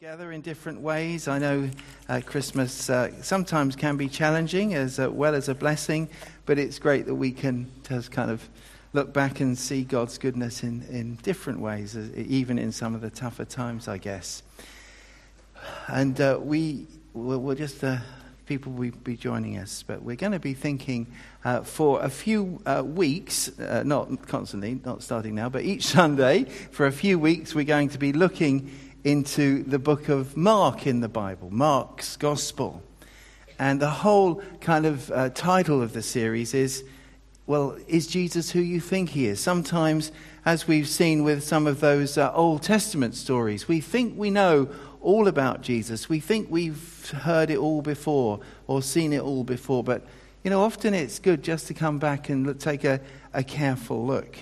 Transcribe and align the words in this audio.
together 0.00 0.32
in 0.32 0.40
different 0.40 0.80
ways. 0.80 1.28
I 1.28 1.38
know 1.38 1.68
uh, 2.08 2.22
Christmas 2.24 2.88
uh, 2.88 3.10
sometimes 3.20 3.76
can 3.76 3.98
be 3.98 4.08
challenging 4.08 4.72
as 4.72 4.98
uh, 4.98 5.10
well 5.10 5.34
as 5.34 5.50
a 5.50 5.54
blessing, 5.54 6.08
but 6.46 6.58
it's 6.58 6.78
great 6.78 7.04
that 7.04 7.14
we 7.14 7.32
can 7.32 7.70
just 7.86 8.10
kind 8.10 8.30
of 8.30 8.48
look 8.94 9.12
back 9.12 9.40
and 9.40 9.58
see 9.58 9.84
God's 9.84 10.16
goodness 10.16 10.62
in, 10.62 10.86
in 10.88 11.16
different 11.16 11.60
ways, 11.60 11.98
uh, 11.98 12.08
even 12.16 12.58
in 12.58 12.72
some 12.72 12.94
of 12.94 13.02
the 13.02 13.10
tougher 13.10 13.44
times, 13.44 13.88
I 13.88 13.98
guess. 13.98 14.42
And 15.86 16.18
uh, 16.18 16.38
we 16.40 16.86
will 17.12 17.54
just, 17.54 17.84
uh, 17.84 17.98
people 18.46 18.72
will 18.72 18.92
be 19.04 19.18
joining 19.18 19.58
us, 19.58 19.84
but 19.86 20.02
we're 20.02 20.16
going 20.16 20.32
to 20.32 20.38
be 20.38 20.54
thinking 20.54 21.08
for 21.64 22.00
a 22.00 22.08
few 22.08 22.62
weeks, 22.84 23.50
not 23.58 24.26
constantly, 24.28 24.80
not 24.82 25.02
starting 25.02 25.34
now, 25.34 25.50
but 25.50 25.62
each 25.62 25.84
Sunday, 25.88 26.44
for 26.44 26.86
a 26.86 26.92
few 26.92 27.18
weeks, 27.18 27.54
we're 27.54 27.64
going 27.66 27.90
to 27.90 27.98
be 27.98 28.14
looking 28.14 28.70
into 29.04 29.62
the 29.62 29.78
book 29.78 30.08
of 30.08 30.36
Mark 30.36 30.86
in 30.86 31.00
the 31.00 31.08
Bible, 31.08 31.50
Mark's 31.50 32.16
Gospel. 32.16 32.82
And 33.58 33.80
the 33.80 33.90
whole 33.90 34.42
kind 34.60 34.86
of 34.86 35.10
uh, 35.10 35.30
title 35.30 35.82
of 35.82 35.92
the 35.92 36.02
series 36.02 36.54
is, 36.54 36.84
well, 37.46 37.76
is 37.88 38.06
Jesus 38.06 38.50
who 38.50 38.60
you 38.60 38.80
think 38.80 39.10
he 39.10 39.26
is? 39.26 39.40
Sometimes, 39.40 40.12
as 40.44 40.68
we've 40.68 40.88
seen 40.88 41.24
with 41.24 41.42
some 41.42 41.66
of 41.66 41.80
those 41.80 42.16
uh, 42.16 42.32
Old 42.32 42.62
Testament 42.62 43.14
stories, 43.14 43.68
we 43.68 43.80
think 43.80 44.16
we 44.16 44.30
know 44.30 44.68
all 45.00 45.28
about 45.28 45.62
Jesus. 45.62 46.08
We 46.08 46.20
think 46.20 46.48
we've 46.50 47.10
heard 47.10 47.50
it 47.50 47.58
all 47.58 47.82
before 47.82 48.40
or 48.66 48.82
seen 48.82 49.12
it 49.12 49.20
all 49.20 49.44
before. 49.44 49.82
But, 49.82 50.06
you 50.44 50.50
know, 50.50 50.62
often 50.62 50.94
it's 50.94 51.18
good 51.18 51.42
just 51.42 51.66
to 51.68 51.74
come 51.74 51.98
back 51.98 52.28
and 52.28 52.58
take 52.60 52.84
a, 52.84 53.00
a 53.32 53.42
careful 53.42 54.06
look. 54.06 54.36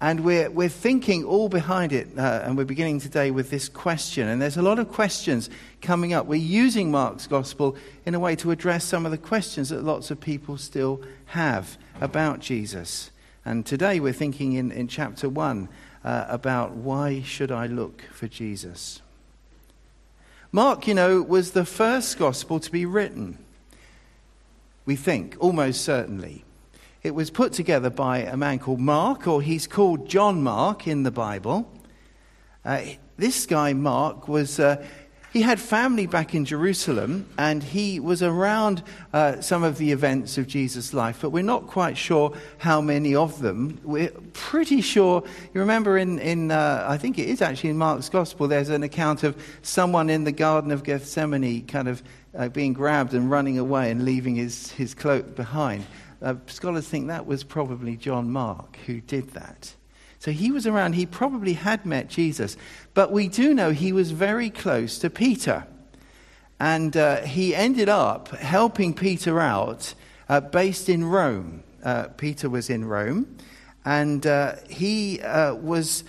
And 0.00 0.24
we're, 0.24 0.50
we're 0.50 0.68
thinking 0.68 1.24
all 1.24 1.48
behind 1.48 1.92
it, 1.92 2.08
uh, 2.18 2.42
and 2.44 2.56
we're 2.56 2.66
beginning 2.66 3.00
today 3.00 3.30
with 3.30 3.48
this 3.48 3.68
question. 3.68 4.28
And 4.28 4.42
there's 4.42 4.58
a 4.58 4.62
lot 4.62 4.78
of 4.78 4.92
questions 4.92 5.48
coming 5.80 6.12
up. 6.12 6.26
We're 6.26 6.34
using 6.34 6.90
Mark's 6.90 7.26
gospel 7.26 7.76
in 8.04 8.14
a 8.14 8.20
way 8.20 8.36
to 8.36 8.50
address 8.50 8.84
some 8.84 9.06
of 9.06 9.10
the 9.10 9.18
questions 9.18 9.70
that 9.70 9.84
lots 9.84 10.10
of 10.10 10.20
people 10.20 10.58
still 10.58 11.00
have 11.26 11.78
about 11.98 12.40
Jesus. 12.40 13.10
And 13.46 13.64
today 13.64 13.98
we're 13.98 14.12
thinking 14.12 14.52
in, 14.52 14.70
in 14.70 14.86
chapter 14.86 15.30
1 15.30 15.68
uh, 16.04 16.26
about 16.28 16.72
why 16.72 17.22
should 17.22 17.50
I 17.50 17.66
look 17.66 18.02
for 18.12 18.28
Jesus? 18.28 19.00
Mark, 20.52 20.86
you 20.86 20.94
know, 20.94 21.22
was 21.22 21.52
the 21.52 21.64
first 21.64 22.18
gospel 22.18 22.60
to 22.60 22.70
be 22.70 22.84
written. 22.84 23.38
We 24.84 24.94
think, 24.94 25.36
almost 25.40 25.82
certainly. 25.82 26.45
It 27.06 27.14
was 27.14 27.30
put 27.30 27.52
together 27.52 27.88
by 27.88 28.18
a 28.18 28.36
man 28.36 28.58
called 28.58 28.80
Mark, 28.80 29.28
or 29.28 29.40
he's 29.40 29.68
called 29.68 30.08
John 30.08 30.42
Mark 30.42 30.88
in 30.88 31.04
the 31.04 31.12
Bible. 31.12 31.72
Uh, 32.64 32.80
this 33.16 33.46
guy, 33.46 33.74
Mark, 33.74 34.26
was. 34.26 34.58
Uh, 34.58 34.84
he 35.32 35.42
had 35.42 35.60
family 35.60 36.06
back 36.06 36.34
in 36.34 36.46
Jerusalem 36.46 37.28
and 37.36 37.62
he 37.62 38.00
was 38.00 38.22
around 38.22 38.82
uh, 39.12 39.40
some 39.42 39.64
of 39.64 39.76
the 39.76 39.92
events 39.92 40.38
of 40.38 40.48
Jesus' 40.48 40.94
life, 40.94 41.18
but 41.20 41.28
we're 41.28 41.44
not 41.44 41.66
quite 41.66 41.98
sure 41.98 42.32
how 42.56 42.80
many 42.80 43.14
of 43.14 43.40
them. 43.40 43.78
We're 43.84 44.12
pretty 44.32 44.80
sure, 44.80 45.22
you 45.52 45.60
remember 45.60 45.98
in, 45.98 46.18
in 46.18 46.50
uh, 46.50 46.86
I 46.88 46.96
think 46.96 47.18
it 47.18 47.28
is 47.28 47.42
actually 47.42 47.70
in 47.70 47.76
Mark's 47.76 48.08
Gospel, 48.08 48.48
there's 48.48 48.70
an 48.70 48.82
account 48.82 49.24
of 49.24 49.36
someone 49.60 50.08
in 50.08 50.24
the 50.24 50.32
Garden 50.32 50.72
of 50.72 50.82
Gethsemane 50.82 51.66
kind 51.66 51.86
of 51.86 52.02
uh, 52.34 52.48
being 52.48 52.72
grabbed 52.72 53.12
and 53.12 53.30
running 53.30 53.58
away 53.58 53.90
and 53.90 54.06
leaving 54.06 54.36
his, 54.36 54.72
his 54.72 54.94
cloak 54.94 55.36
behind. 55.36 55.84
Uh, 56.22 56.34
scholars 56.46 56.88
think 56.88 57.08
that 57.08 57.26
was 57.26 57.44
probably 57.44 57.96
John 57.96 58.30
Mark 58.30 58.78
who 58.86 59.00
did 59.00 59.30
that. 59.30 59.74
So 60.18 60.30
he 60.32 60.50
was 60.50 60.66
around, 60.66 60.94
he 60.94 61.06
probably 61.06 61.52
had 61.52 61.84
met 61.84 62.08
Jesus. 62.08 62.56
But 62.94 63.12
we 63.12 63.28
do 63.28 63.54
know 63.54 63.70
he 63.70 63.92
was 63.92 64.10
very 64.10 64.50
close 64.50 64.98
to 64.98 65.10
Peter. 65.10 65.66
And 66.58 66.96
uh, 66.96 67.20
he 67.20 67.54
ended 67.54 67.88
up 67.88 68.28
helping 68.28 68.94
Peter 68.94 69.38
out 69.40 69.94
uh, 70.28 70.40
based 70.40 70.88
in 70.88 71.04
Rome. 71.04 71.62
Uh, 71.84 72.04
Peter 72.16 72.48
was 72.48 72.70
in 72.70 72.84
Rome. 72.86 73.36
And 73.84 74.26
uh, 74.26 74.56
he 74.68 75.20
uh, 75.20 75.54
was 75.54 76.02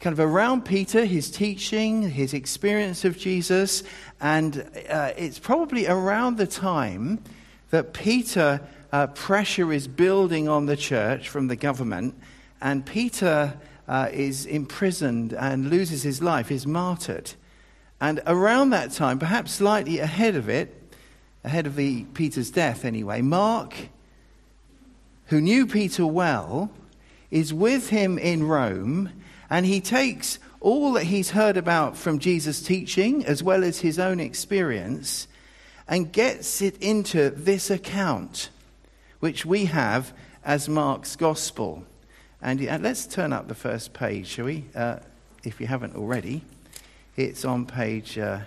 kind 0.00 0.12
of 0.12 0.20
around 0.20 0.64
Peter, 0.64 1.04
his 1.04 1.30
teaching, 1.30 2.08
his 2.08 2.34
experience 2.34 3.04
of 3.04 3.18
Jesus. 3.18 3.82
And 4.20 4.64
uh, 4.88 5.12
it's 5.16 5.38
probably 5.38 5.86
around 5.86 6.36
the 6.36 6.46
time 6.46 7.22
that 7.70 7.92
Peter 7.92 8.60
uh, 8.94 9.08
pressure 9.08 9.72
is 9.72 9.88
building 9.88 10.46
on 10.46 10.66
the 10.66 10.76
church 10.76 11.28
from 11.28 11.48
the 11.48 11.56
government, 11.56 12.14
and 12.60 12.86
Peter 12.86 13.52
uh, 13.88 14.08
is 14.12 14.46
imprisoned 14.46 15.32
and 15.32 15.68
loses 15.68 16.04
his 16.04 16.22
life, 16.22 16.52
is 16.52 16.64
martyred. 16.64 17.32
And 18.00 18.20
around 18.24 18.70
that 18.70 18.92
time, 18.92 19.18
perhaps 19.18 19.50
slightly 19.50 19.98
ahead 19.98 20.36
of 20.36 20.48
it, 20.48 20.80
ahead 21.42 21.66
of 21.66 21.74
the 21.74 22.04
Peter's 22.14 22.52
death 22.52 22.84
anyway, 22.84 23.20
Mark, 23.20 23.74
who 25.26 25.40
knew 25.40 25.66
Peter 25.66 26.06
well, 26.06 26.70
is 27.32 27.52
with 27.52 27.88
him 27.88 28.16
in 28.16 28.44
Rome, 28.44 29.10
and 29.50 29.66
he 29.66 29.80
takes 29.80 30.38
all 30.60 30.92
that 30.92 31.02
he's 31.02 31.30
heard 31.30 31.56
about 31.56 31.96
from 31.96 32.20
Jesus' 32.20 32.62
teaching, 32.62 33.26
as 33.26 33.42
well 33.42 33.64
as 33.64 33.80
his 33.80 33.98
own 33.98 34.20
experience, 34.20 35.26
and 35.88 36.12
gets 36.12 36.62
it 36.62 36.80
into 36.80 37.30
this 37.30 37.70
account 37.70 38.50
which 39.24 39.46
we 39.46 39.64
have 39.64 40.12
as 40.44 40.68
Mark's 40.68 41.16
Gospel. 41.16 41.82
And 42.42 42.60
let's 42.82 43.06
turn 43.06 43.32
up 43.32 43.48
the 43.48 43.54
first 43.54 43.94
page, 43.94 44.26
shall 44.26 44.44
we? 44.44 44.66
Uh, 44.74 44.98
if 45.44 45.62
you 45.62 45.66
haven't 45.66 45.96
already. 45.96 46.42
It's 47.16 47.42
on 47.42 47.64
page 47.64 48.18
uh, 48.18 48.40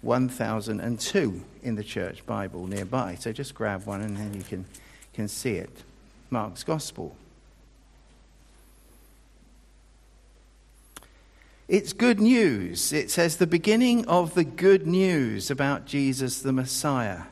1002 0.00 1.44
in 1.62 1.74
the 1.74 1.84
church 1.84 2.24
Bible 2.24 2.66
nearby. 2.66 3.16
So 3.16 3.30
just 3.30 3.54
grab 3.54 3.84
one 3.84 4.00
and 4.00 4.16
then 4.16 4.32
you 4.32 4.42
can, 4.42 4.64
can 5.12 5.28
see 5.28 5.56
it. 5.56 5.82
Mark's 6.30 6.64
Gospel. 6.64 7.14
It's 11.68 11.92
good 11.92 12.20
news. 12.20 12.94
It 12.94 13.10
says 13.10 13.36
the 13.36 13.46
beginning 13.46 14.06
of 14.06 14.32
the 14.32 14.44
good 14.44 14.86
news 14.86 15.50
about 15.50 15.84
Jesus 15.84 16.40
the 16.40 16.54
Messiah. 16.54 17.24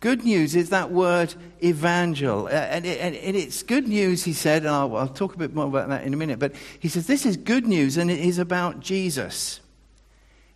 Good 0.00 0.24
news 0.24 0.54
is 0.54 0.70
that 0.70 0.90
word 0.90 1.34
evangel. 1.62 2.46
Uh, 2.46 2.50
and, 2.50 2.84
it, 2.84 3.00
and, 3.00 3.14
it's 3.14 3.62
good 3.62 3.88
news, 3.88 4.24
he 4.24 4.34
said, 4.34 4.62
and 4.62 4.70
I'll 4.70 5.08
talk 5.08 5.34
a 5.34 5.38
bit 5.38 5.54
more 5.54 5.66
about 5.66 5.88
that 5.88 6.04
in 6.04 6.12
a 6.12 6.16
minute, 6.16 6.38
but 6.38 6.54
he 6.78 6.88
says 6.88 7.06
this 7.06 7.24
is 7.24 7.36
good 7.36 7.66
news 7.66 7.96
and 7.96 8.10
it 8.10 8.20
is 8.20 8.38
about 8.38 8.80
Jesus. 8.80 9.60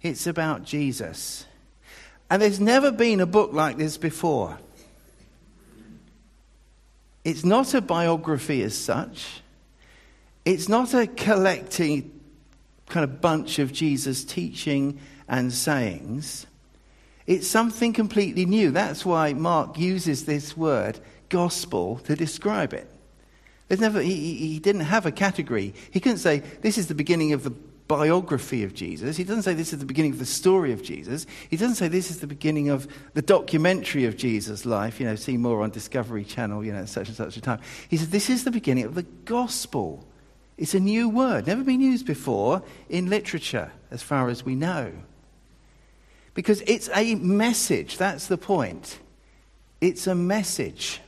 It's 0.02 0.26
about 0.26 0.64
Jesus. 0.64 1.46
And 2.28 2.40
there's 2.40 2.60
never 2.60 2.92
been 2.92 3.20
a 3.20 3.26
book 3.26 3.52
like 3.52 3.76
this 3.76 3.96
before. 3.96 4.58
It's 7.24 7.44
not 7.44 7.74
a 7.74 7.80
biography 7.80 8.62
as 8.62 8.76
such. 8.76 9.42
It's 10.44 10.68
not 10.68 10.94
a 10.94 11.06
collecting 11.06 12.20
kind 12.88 13.04
of 13.04 13.20
bunch 13.20 13.58
of 13.58 13.72
Jesus' 13.72 14.24
teaching 14.24 15.00
and 15.28 15.52
sayings. 15.52 16.46
It's 17.30 17.46
something 17.46 17.92
completely 17.92 18.44
new. 18.44 18.72
That's 18.72 19.06
why 19.06 19.34
Mark 19.34 19.78
uses 19.78 20.24
this 20.24 20.56
word, 20.56 20.98
gospel, 21.28 21.98
to 21.98 22.16
describe 22.16 22.72
it. 22.72 22.90
There's 23.68 23.80
never, 23.80 24.00
he, 24.00 24.34
he 24.34 24.58
didn't 24.58 24.80
have 24.80 25.06
a 25.06 25.12
category. 25.12 25.72
He 25.92 26.00
couldn't 26.00 26.18
say, 26.18 26.40
this 26.62 26.76
is 26.76 26.88
the 26.88 26.94
beginning 26.96 27.32
of 27.32 27.44
the 27.44 27.52
biography 27.86 28.64
of 28.64 28.74
Jesus. 28.74 29.16
He 29.16 29.22
doesn't 29.22 29.44
say 29.44 29.54
this 29.54 29.72
is 29.72 29.78
the 29.78 29.86
beginning 29.86 30.10
of 30.10 30.18
the 30.18 30.26
story 30.26 30.72
of 30.72 30.82
Jesus. 30.82 31.24
He 31.48 31.56
doesn't 31.56 31.76
say 31.76 31.86
this 31.86 32.10
is 32.10 32.18
the 32.18 32.26
beginning 32.26 32.68
of 32.68 32.88
the 33.14 33.22
documentary 33.22 34.06
of 34.06 34.16
Jesus' 34.16 34.66
life. 34.66 34.98
You 34.98 35.06
know, 35.06 35.14
see 35.14 35.36
more 35.36 35.62
on 35.62 35.70
Discovery 35.70 36.24
Channel, 36.24 36.64
you 36.64 36.72
know, 36.72 36.84
such 36.84 37.06
and 37.06 37.16
such 37.16 37.36
a 37.36 37.40
time. 37.40 37.60
He 37.88 37.96
says 37.96 38.10
this 38.10 38.28
is 38.28 38.42
the 38.42 38.50
beginning 38.50 38.86
of 38.86 38.96
the 38.96 39.04
gospel. 39.24 40.04
It's 40.58 40.74
a 40.74 40.80
new 40.80 41.08
word, 41.08 41.46
never 41.46 41.62
been 41.62 41.80
used 41.80 42.06
before 42.06 42.64
in 42.88 43.08
literature, 43.08 43.70
as 43.92 44.02
far 44.02 44.30
as 44.30 44.44
we 44.44 44.56
know. 44.56 44.90
Because 46.34 46.62
it's 46.62 46.88
a 46.94 47.14
message. 47.16 47.98
That's 47.98 48.26
the 48.26 48.38
point. 48.38 48.98
It's 49.80 50.06
a 50.06 50.14
message. 50.14 51.00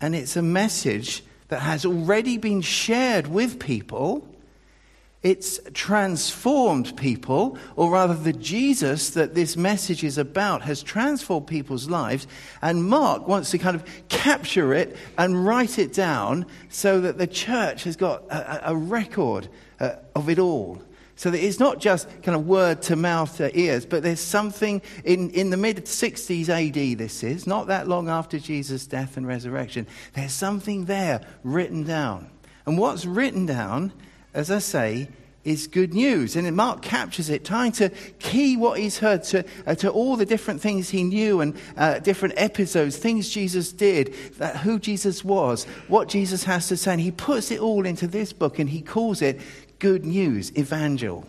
And 0.00 0.14
it's 0.14 0.36
a 0.36 0.42
message 0.42 1.22
that 1.48 1.60
has 1.60 1.84
already 1.84 2.38
been 2.38 2.60
shared 2.60 3.26
with 3.26 3.58
people. 3.58 4.26
It's 5.22 5.60
transformed 5.74 6.96
people, 6.96 7.58
or 7.76 7.90
rather, 7.90 8.14
the 8.14 8.32
Jesus 8.32 9.10
that 9.10 9.34
this 9.34 9.54
message 9.54 10.02
is 10.02 10.16
about 10.16 10.62
has 10.62 10.82
transformed 10.82 11.46
people's 11.46 11.90
lives. 11.90 12.26
And 12.62 12.84
Mark 12.84 13.28
wants 13.28 13.50
to 13.50 13.58
kind 13.58 13.76
of 13.76 13.84
capture 14.08 14.72
it 14.72 14.96
and 15.18 15.44
write 15.44 15.78
it 15.78 15.92
down 15.92 16.46
so 16.70 17.02
that 17.02 17.18
the 17.18 17.26
church 17.26 17.84
has 17.84 17.96
got 17.96 18.22
a, 18.30 18.70
a 18.70 18.76
record 18.76 19.48
uh, 19.78 19.96
of 20.14 20.30
it 20.30 20.38
all. 20.38 20.80
So 21.20 21.30
that 21.30 21.44
it's 21.44 21.60
not 21.60 21.80
just 21.80 22.08
kind 22.22 22.34
of 22.34 22.46
word 22.46 22.80
to 22.84 22.96
mouth 22.96 23.36
to 23.36 23.54
ears, 23.54 23.84
but 23.84 24.02
there's 24.02 24.20
something 24.20 24.80
in, 25.04 25.28
in 25.32 25.50
the 25.50 25.58
mid 25.58 25.84
60s 25.84 26.48
AD, 26.48 26.96
this 26.96 27.22
is, 27.22 27.46
not 27.46 27.66
that 27.66 27.86
long 27.86 28.08
after 28.08 28.38
Jesus' 28.38 28.86
death 28.86 29.18
and 29.18 29.26
resurrection. 29.26 29.86
There's 30.14 30.32
something 30.32 30.86
there 30.86 31.20
written 31.44 31.84
down. 31.84 32.30
And 32.64 32.78
what's 32.78 33.04
written 33.04 33.44
down, 33.44 33.92
as 34.32 34.50
I 34.50 34.60
say, 34.60 35.10
is 35.44 35.66
good 35.66 35.92
news. 35.92 36.36
And 36.36 36.56
Mark 36.56 36.80
captures 36.80 37.28
it, 37.28 37.44
trying 37.44 37.72
to 37.72 37.90
key 38.18 38.56
what 38.56 38.78
he's 38.78 38.96
heard 38.96 39.22
to, 39.24 39.44
uh, 39.66 39.74
to 39.74 39.90
all 39.90 40.16
the 40.16 40.24
different 40.24 40.62
things 40.62 40.88
he 40.88 41.02
knew 41.02 41.42
and 41.42 41.54
uh, 41.76 41.98
different 41.98 42.32
episodes, 42.38 42.96
things 42.96 43.28
Jesus 43.28 43.72
did, 43.72 44.14
that, 44.38 44.56
who 44.56 44.78
Jesus 44.78 45.22
was, 45.22 45.64
what 45.86 46.08
Jesus 46.08 46.44
has 46.44 46.68
to 46.68 46.78
say. 46.78 46.92
And 46.92 47.00
he 47.02 47.10
puts 47.10 47.50
it 47.50 47.60
all 47.60 47.84
into 47.84 48.06
this 48.06 48.32
book 48.32 48.58
and 48.58 48.70
he 48.70 48.80
calls 48.80 49.20
it 49.20 49.38
Good 49.80 50.04
News, 50.04 50.56
Evangel. 50.56 51.26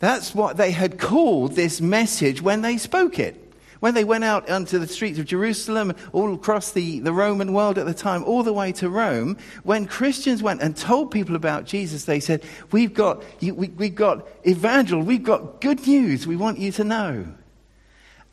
That's 0.00 0.34
what 0.34 0.56
they 0.56 0.72
had 0.72 0.98
called 0.98 1.52
this 1.52 1.80
message 1.80 2.42
when 2.42 2.62
they 2.62 2.76
spoke 2.76 3.18
it. 3.18 3.46
When 3.80 3.94
they 3.94 4.04
went 4.04 4.24
out 4.24 4.50
onto 4.50 4.78
the 4.78 4.86
streets 4.86 5.18
of 5.18 5.24
Jerusalem, 5.24 5.94
all 6.12 6.34
across 6.34 6.72
the, 6.72 7.00
the 7.00 7.14
Roman 7.14 7.54
world 7.54 7.78
at 7.78 7.86
the 7.86 7.94
time, 7.94 8.22
all 8.24 8.42
the 8.42 8.52
way 8.52 8.72
to 8.72 8.90
Rome, 8.90 9.38
when 9.62 9.86
Christians 9.86 10.42
went 10.42 10.60
and 10.60 10.76
told 10.76 11.10
people 11.10 11.34
about 11.34 11.64
Jesus, 11.64 12.04
they 12.04 12.20
said, 12.20 12.44
We've 12.72 12.92
got, 12.92 13.22
we, 13.40 13.52
we've 13.52 13.94
got 13.94 14.28
evangel, 14.46 15.00
we've 15.00 15.22
got 15.22 15.62
good 15.62 15.86
news 15.86 16.26
we 16.26 16.36
want 16.36 16.58
you 16.58 16.72
to 16.72 16.84
know. 16.84 17.26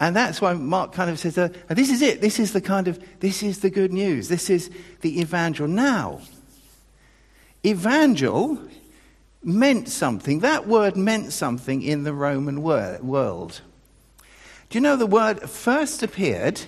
And 0.02 0.16
that's 0.16 0.42
why 0.42 0.54
Mark 0.54 0.92
kind 0.92 1.10
of 1.10 1.18
says, 1.18 1.38
uh, 1.38 1.50
This 1.70 1.92
is 1.92 2.02
it. 2.02 2.20
This 2.20 2.40
is 2.40 2.52
the 2.52 2.62
kind 2.62 2.90
of, 2.90 3.02
this 3.22 3.42
is 3.42 3.60
the 3.60 3.70
good 3.70 3.94
news. 3.94 4.28
This 4.28 4.50
is 4.50 4.70
the 5.00 5.22
evangel. 5.22 5.68
Now, 5.68 6.20
evangel 7.66 8.60
meant 9.44 9.88
something. 9.90 10.40
That 10.40 10.68
word 10.68 10.98
meant 10.98 11.32
something 11.32 11.82
in 11.82 12.04
the 12.04 12.14
Roman 12.14 12.62
world. 12.62 13.62
Do 14.70 14.78
you 14.78 14.82
know 14.82 14.96
the 14.96 15.06
word 15.06 15.50
first 15.50 16.04
appeared? 16.04 16.62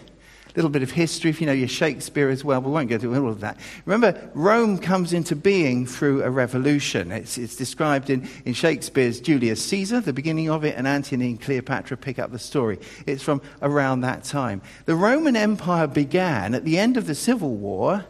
A 0.47 0.53
little 0.55 0.71
bit 0.71 0.81
of 0.81 0.91
history, 0.91 1.29
if 1.29 1.39
you 1.39 1.45
know 1.45 1.53
your 1.53 1.67
Shakespeare 1.67 2.29
as 2.29 2.43
well. 2.43 2.59
We 2.61 2.71
won't 2.71 2.89
go 2.89 2.97
through 2.97 3.13
all 3.15 3.29
of 3.29 3.41
that. 3.41 3.59
Remember, 3.85 4.31
Rome 4.33 4.79
comes 4.79 5.13
into 5.13 5.35
being 5.35 5.85
through 5.85 6.23
a 6.23 6.29
revolution. 6.29 7.11
It's, 7.11 7.37
it's 7.37 7.55
described 7.55 8.09
in, 8.09 8.27
in 8.45 8.53
Shakespeare's 8.53 9.21
Julius 9.21 9.63
Caesar, 9.65 10.01
the 10.01 10.13
beginning 10.13 10.49
of 10.49 10.63
it, 10.63 10.75
and 10.75 10.87
Antony 10.87 11.27
and 11.31 11.41
Cleopatra 11.41 11.97
pick 11.97 12.17
up 12.17 12.31
the 12.31 12.39
story. 12.39 12.79
It's 13.05 13.21
from 13.21 13.41
around 13.61 14.01
that 14.01 14.23
time. 14.23 14.61
The 14.85 14.95
Roman 14.95 15.35
Empire 15.35 15.85
began 15.85 16.55
at 16.55 16.65
the 16.65 16.79
end 16.79 16.97
of 16.97 17.05
the 17.05 17.15
Civil 17.15 17.55
War 17.55 18.05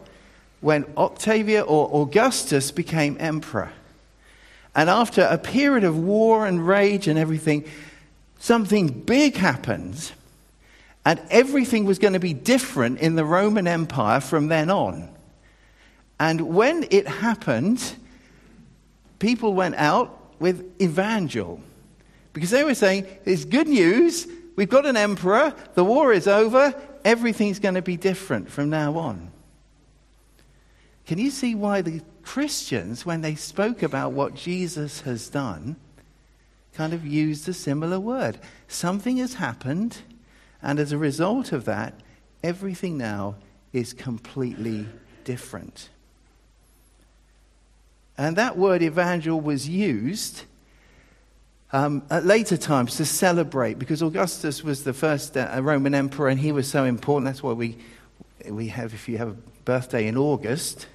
when 0.60 0.84
Octavian 0.96 1.64
or 1.64 2.02
Augustus 2.02 2.70
became 2.70 3.16
emperor. 3.18 3.72
And 4.74 4.88
after 4.88 5.22
a 5.22 5.38
period 5.38 5.84
of 5.84 5.98
war 5.98 6.46
and 6.46 6.66
rage 6.66 7.08
and 7.08 7.18
everything, 7.18 7.64
something 8.38 8.88
big 8.88 9.36
happened, 9.36 10.12
and 11.04 11.20
everything 11.30 11.86
was 11.86 11.98
going 11.98 12.12
to 12.12 12.20
be 12.20 12.34
different 12.34 12.98
in 13.00 13.14
the 13.14 13.24
Roman 13.24 13.66
Empire 13.66 14.20
from 14.20 14.48
then 14.48 14.70
on. 14.70 15.08
And 16.18 16.54
when 16.54 16.86
it 16.90 17.08
happened, 17.08 17.96
people 19.18 19.54
went 19.54 19.76
out 19.76 20.16
with 20.38 20.80
evangel 20.80 21.60
because 22.32 22.50
they 22.50 22.62
were 22.62 22.74
saying, 22.74 23.06
It's 23.24 23.44
good 23.44 23.66
news, 23.66 24.26
we've 24.56 24.68
got 24.68 24.86
an 24.86 24.96
emperor, 24.96 25.54
the 25.74 25.84
war 25.84 26.12
is 26.12 26.28
over, 26.28 26.74
everything's 27.04 27.58
going 27.58 27.74
to 27.74 27.82
be 27.82 27.96
different 27.96 28.50
from 28.50 28.70
now 28.70 28.96
on. 28.98 29.30
Can 31.06 31.18
you 31.18 31.30
see 31.30 31.54
why 31.54 31.82
the 31.82 32.02
Christians, 32.22 33.04
when 33.04 33.22
they 33.22 33.34
spoke 33.34 33.82
about 33.82 34.12
what 34.12 34.34
Jesus 34.34 35.00
has 35.00 35.28
done, 35.28 35.76
kind 36.74 36.92
of 36.92 37.06
used 37.06 37.48
a 37.48 37.52
similar 37.52 37.98
word. 37.98 38.38
Something 38.68 39.16
has 39.18 39.34
happened, 39.34 39.98
and 40.62 40.78
as 40.78 40.92
a 40.92 40.98
result 40.98 41.52
of 41.52 41.64
that, 41.64 41.94
everything 42.42 42.96
now 42.96 43.36
is 43.72 43.92
completely 43.92 44.86
different. 45.24 45.88
And 48.16 48.36
that 48.36 48.56
word 48.56 48.82
evangel 48.82 49.40
was 49.40 49.68
used 49.68 50.44
um, 51.72 52.02
at 52.10 52.24
later 52.24 52.56
times 52.56 52.96
to 52.96 53.04
celebrate 53.04 53.78
because 53.78 54.02
Augustus 54.02 54.62
was 54.62 54.84
the 54.84 54.92
first 54.92 55.36
uh, 55.36 55.60
Roman 55.62 55.94
emperor 55.94 56.28
and 56.28 56.38
he 56.38 56.52
was 56.52 56.68
so 56.68 56.84
important. 56.84 57.26
That's 57.26 57.42
why 57.42 57.52
we, 57.52 57.78
we 58.48 58.68
have, 58.68 58.92
if 58.92 59.08
you 59.08 59.18
have 59.18 59.36
birthday 59.70 60.08
in 60.08 60.16
August, 60.16 60.88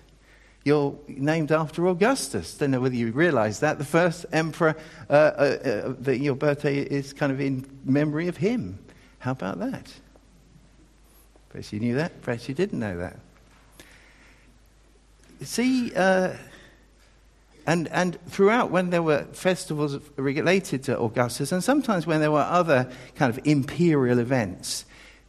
you're 0.65 0.99
named 1.07 1.49
after 1.49 1.87
Augustus. 1.87 2.57
Don't 2.57 2.71
know 2.71 2.81
whether 2.81 2.95
you 2.95 3.13
realize 3.13 3.61
that. 3.61 3.77
The 3.77 3.85
first 3.85 4.25
emperor, 4.33 4.75
uh, 5.09 5.13
uh, 5.13 5.15
uh, 5.15 5.93
that 5.99 6.17
your 6.17 6.35
birthday 6.35 6.79
is 6.79 7.13
kind 7.13 7.31
of 7.31 7.39
in 7.39 7.65
memory 7.85 8.27
of 8.27 8.35
him. 8.35 8.77
How 9.19 9.31
about 9.31 9.59
that? 9.59 9.93
Perhaps 11.47 11.71
you 11.71 11.79
knew 11.79 11.95
that. 11.95 12.21
Perhaps 12.21 12.49
you 12.49 12.53
didn't 12.53 12.79
know 12.79 12.97
that. 12.97 13.17
See, 15.41 15.93
uh, 15.95 16.33
and, 17.65 17.87
and 17.87 18.19
throughout, 18.27 18.71
when 18.71 18.89
there 18.89 19.03
were 19.03 19.23
festivals 19.31 20.01
related 20.17 20.83
to 20.83 20.99
Augustus, 20.99 21.53
and 21.53 21.63
sometimes 21.63 22.05
when 22.05 22.19
there 22.19 22.31
were 22.31 22.41
other 22.41 22.91
kind 23.15 23.29
of 23.31 23.39
imperial 23.47 24.19
events, 24.19 24.83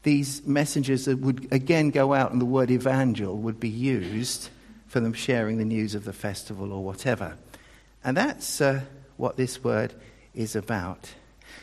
these 0.06 0.46
messengers 0.46 1.08
would 1.08 1.48
again 1.50 1.90
go 1.90 2.14
out 2.14 2.30
and 2.30 2.40
the 2.40 2.46
word 2.46 2.70
evangel 2.70 3.36
would 3.36 3.58
be 3.58 3.68
used 3.68 4.50
for 4.86 5.00
them 5.00 5.12
sharing 5.12 5.58
the 5.58 5.64
news 5.64 5.96
of 5.96 6.04
the 6.04 6.12
festival 6.12 6.72
or 6.72 6.84
whatever. 6.84 7.36
And 8.04 8.16
that's 8.16 8.60
uh, 8.60 8.82
what 9.16 9.36
this 9.36 9.64
word 9.64 9.94
is 10.32 10.54
about. 10.54 11.12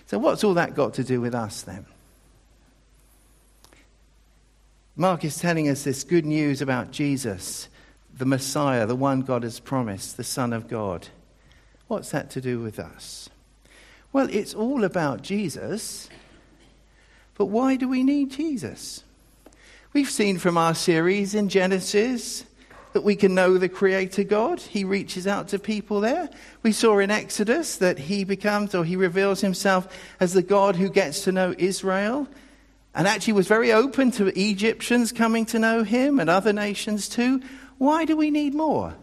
So, 0.07 0.19
what's 0.19 0.43
all 0.43 0.55
that 0.55 0.75
got 0.75 0.93
to 0.95 1.05
do 1.05 1.21
with 1.21 1.33
us 1.33 1.61
then? 1.61 1.85
Mark 4.97 5.23
is 5.23 5.39
telling 5.39 5.69
us 5.69 5.85
this 5.85 6.03
good 6.03 6.25
news 6.25 6.61
about 6.61 6.91
Jesus, 6.91 7.69
the 8.13 8.25
Messiah, 8.25 8.85
the 8.85 8.93
one 8.93 9.21
God 9.21 9.43
has 9.43 9.61
promised, 9.61 10.17
the 10.17 10.23
Son 10.25 10.51
of 10.51 10.67
God. 10.67 11.07
What's 11.87 12.09
that 12.09 12.29
to 12.31 12.41
do 12.41 12.59
with 12.59 12.77
us? 12.77 13.29
Well, 14.11 14.27
it's 14.29 14.53
all 14.53 14.83
about 14.83 15.21
Jesus, 15.21 16.09
but 17.35 17.45
why 17.45 17.75
do 17.75 17.87
we 17.87 18.03
need 18.03 18.31
Jesus? 18.31 19.03
We've 19.93 20.09
seen 20.09 20.37
from 20.37 20.57
our 20.57 20.73
series 20.73 21.35
in 21.35 21.49
Genesis 21.49 22.45
that 22.93 23.03
we 23.03 23.15
can 23.15 23.35
know 23.35 23.57
the 23.57 23.69
Creator 23.69 24.23
God. 24.23 24.59
He 24.59 24.83
reaches 24.83 25.27
out 25.27 25.49
to 25.49 25.59
people 25.59 25.99
there. 26.01 26.29
We 26.61 26.71
saw 26.71 26.99
in 26.99 27.11
Exodus 27.11 27.77
that 27.77 27.97
he 27.97 28.23
becomes, 28.23 28.73
or 28.75 28.85
he 28.85 28.95
reveals 28.95 29.41
himself 29.41 29.87
as 30.19 30.33
the 30.33 30.43
God 30.43 30.75
who 30.75 30.89
gets 30.89 31.23
to 31.23 31.31
know 31.31 31.55
Israel 31.57 32.27
and 32.95 33.07
actually 33.07 33.33
was 33.33 33.47
very 33.47 33.71
open 33.71 34.11
to 34.11 34.27
Egyptians 34.39 35.11
coming 35.11 35.45
to 35.47 35.59
know 35.59 35.83
him 35.83 36.19
and 36.19 36.29
other 36.29 36.53
nations 36.53 37.09
too. 37.09 37.41
Why 37.79 38.05
do 38.05 38.15
we 38.15 38.29
need 38.29 38.53
more? 38.53 38.93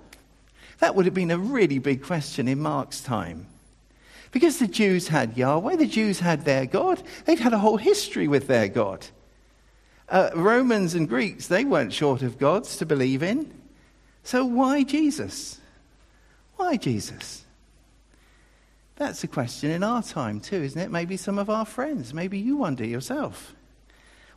That 0.79 0.95
would 0.95 1.05
have 1.05 1.15
been 1.15 1.31
a 1.31 1.39
really 1.39 1.79
big 1.79 2.03
question 2.03 2.49
in 2.49 2.61
Mark's 2.61 3.01
time. 3.01 3.47
Because 4.33 4.59
the 4.59 4.69
Jews 4.69 5.09
had 5.09 5.37
Yahweh, 5.37 5.77
the 5.77 5.87
Jews 5.87 6.21
had 6.21 6.45
their 6.45 6.67
God, 6.67 7.03
they'd 7.25 7.41
had 7.41 7.53
a 7.53 7.59
whole 7.59 7.77
history 7.77 8.29
with 8.29 8.47
their 8.47 8.69
God. 8.69 9.07
Uh, 10.09 10.31
Romans 10.35 10.95
and 10.95 11.09
Greeks, 11.09 11.47
they 11.47 11.65
weren't 11.65 11.93
short 11.93 12.23
of 12.23 12.39
gods 12.39 12.77
to 12.77 12.87
believe 12.87 13.23
in. 13.23 13.53
So 14.23 14.45
why 14.45 14.83
Jesus? 14.83 15.61
Why 16.57 16.77
Jesus? 16.77 17.45
That's 18.97 19.25
a 19.25 19.29
question 19.29 19.71
in 19.71 19.83
our 19.83 20.03
time 20.03 20.41
too, 20.41 20.63
isn't 20.63 20.81
it? 20.81 20.91
Maybe 20.91 21.17
some 21.17 21.39
of 21.39 21.49
our 21.49 21.65
friends, 21.65 22.13
maybe 22.13 22.39
you 22.39 22.57
wonder 22.57 22.85
yourself. 22.85 23.55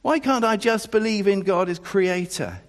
Why 0.02 0.20
can't 0.20 0.46
I 0.46 0.58
just 0.58 0.92
believe 0.92 1.28
in 1.28 1.42
God 1.42 1.70
as 1.70 1.80
creator 1.80 2.62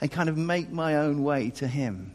and 0.00 0.10
kind 0.10 0.28
of 0.28 0.36
make 0.36 0.70
my 0.70 0.96
own 0.96 1.22
way 1.22 1.50
to 1.50 1.66
Him? 1.66 2.14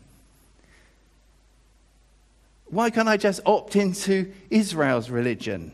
Why 2.73 2.89
can't 2.89 3.07
I 3.07 3.17
just 3.17 3.39
opt 3.45 3.75
into 3.75 4.31
Israel's 4.49 5.09
religion? 5.09 5.71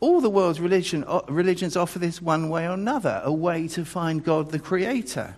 All 0.00 0.20
the 0.20 0.30
world's 0.30 0.60
religion, 0.60 1.02
uh, 1.06 1.22
religions 1.28 1.76
offer 1.76 1.98
this 1.98 2.20
one 2.20 2.50
way 2.50 2.66
or 2.66 2.72
another 2.72 3.22
a 3.24 3.32
way 3.32 3.68
to 3.68 3.84
find 3.84 4.22
God 4.22 4.50
the 4.50 4.58
creator 4.58 5.36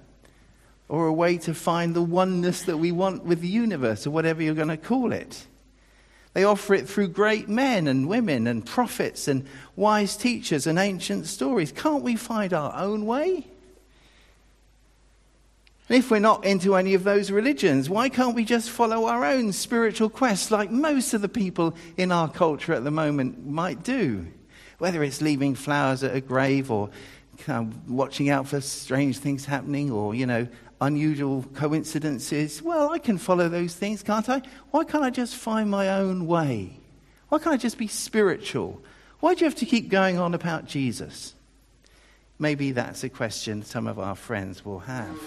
or 0.88 1.06
a 1.06 1.12
way 1.12 1.38
to 1.38 1.54
find 1.54 1.94
the 1.94 2.02
oneness 2.02 2.62
that 2.62 2.78
we 2.78 2.90
want 2.90 3.24
with 3.24 3.40
the 3.40 3.48
universe, 3.48 4.08
or 4.08 4.10
whatever 4.10 4.42
you're 4.42 4.54
going 4.54 4.66
to 4.66 4.76
call 4.76 5.12
it. 5.12 5.46
They 6.34 6.42
offer 6.42 6.74
it 6.74 6.88
through 6.88 7.08
great 7.08 7.48
men 7.48 7.86
and 7.86 8.08
women 8.08 8.48
and 8.48 8.66
prophets 8.66 9.28
and 9.28 9.46
wise 9.76 10.16
teachers 10.16 10.66
and 10.66 10.80
ancient 10.80 11.26
stories. 11.26 11.70
Can't 11.70 12.02
we 12.02 12.16
find 12.16 12.52
our 12.52 12.74
own 12.74 13.06
way? 13.06 13.46
And 15.90 15.98
if 15.98 16.08
we're 16.08 16.20
not 16.20 16.44
into 16.44 16.76
any 16.76 16.94
of 16.94 17.02
those 17.02 17.32
religions, 17.32 17.90
why 17.90 18.10
can't 18.10 18.36
we 18.36 18.44
just 18.44 18.70
follow 18.70 19.06
our 19.06 19.24
own 19.24 19.52
spiritual 19.52 20.08
quest 20.08 20.52
like 20.52 20.70
most 20.70 21.14
of 21.14 21.20
the 21.20 21.28
people 21.28 21.74
in 21.96 22.12
our 22.12 22.28
culture 22.28 22.72
at 22.72 22.84
the 22.84 22.92
moment 22.92 23.44
might 23.44 23.82
do? 23.82 24.24
Whether 24.78 25.02
it's 25.02 25.20
leaving 25.20 25.56
flowers 25.56 26.04
at 26.04 26.14
a 26.14 26.20
grave 26.20 26.70
or 26.70 26.90
kind 27.38 27.72
of 27.72 27.90
watching 27.90 28.30
out 28.30 28.46
for 28.46 28.60
strange 28.60 29.18
things 29.18 29.44
happening 29.44 29.90
or, 29.90 30.14
you 30.14 30.26
know, 30.26 30.46
unusual 30.80 31.44
coincidences. 31.54 32.62
Well, 32.62 32.90
I 32.90 32.98
can 33.00 33.18
follow 33.18 33.48
those 33.48 33.74
things, 33.74 34.04
can't 34.04 34.28
I? 34.28 34.42
Why 34.70 34.84
can't 34.84 35.02
I 35.02 35.10
just 35.10 35.34
find 35.34 35.68
my 35.68 35.88
own 35.88 36.28
way? 36.28 36.70
Why 37.30 37.40
can't 37.40 37.54
I 37.54 37.56
just 37.56 37.78
be 37.78 37.88
spiritual? 37.88 38.80
Why 39.18 39.34
do 39.34 39.40
you 39.40 39.46
have 39.46 39.58
to 39.58 39.66
keep 39.66 39.88
going 39.88 40.18
on 40.18 40.34
about 40.34 40.66
Jesus? 40.66 41.34
Maybe 42.38 42.70
that's 42.70 43.02
a 43.02 43.08
question 43.08 43.64
some 43.64 43.88
of 43.88 43.98
our 43.98 44.14
friends 44.14 44.64
will 44.64 44.78
have. 44.78 45.18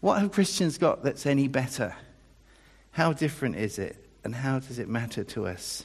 What 0.00 0.20
have 0.20 0.32
Christians 0.32 0.78
got 0.78 1.02
that's 1.02 1.26
any 1.26 1.48
better? 1.48 1.94
How 2.92 3.12
different 3.12 3.56
is 3.56 3.78
it, 3.78 3.96
and 4.24 4.34
how 4.34 4.58
does 4.58 4.78
it 4.78 4.88
matter 4.88 5.24
to 5.24 5.46
us 5.46 5.84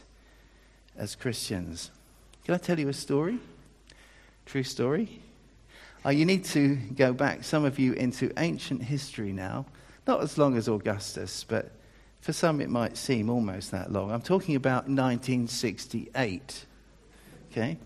as 0.98 1.16
Christians? 1.16 1.92
Can 2.46 2.56
I 2.56 2.58
tell 2.58 2.80
you 2.80 2.90
a 2.90 2.94
story? 2.94 3.40
True 4.46 4.64
story? 4.64 5.22
Uh, 6.06 6.10
you 6.10 6.26
need 6.26 6.46
to 6.46 6.76
go 6.76 7.14
back, 7.14 7.44
some 7.44 7.64
of 7.64 7.78
you, 7.78 7.94
into 7.94 8.32
ancient 8.38 8.82
history 8.82 9.32
now. 9.32 9.66
Not 10.08 10.22
as 10.22 10.38
long 10.38 10.58
as 10.58 10.68
Augustus, 10.68 11.46
but 11.48 11.72
for 12.22 12.34
some 12.34 12.60
it 12.60 12.70
might 12.70 12.98
seem 12.98 13.30
almost 13.30 13.72
that 13.72 13.92
long. 13.92 14.12
I'm 14.12 14.22
talking 14.22 14.56
about 14.56 14.88
1968. 14.88 16.66
Okay? 17.52 17.78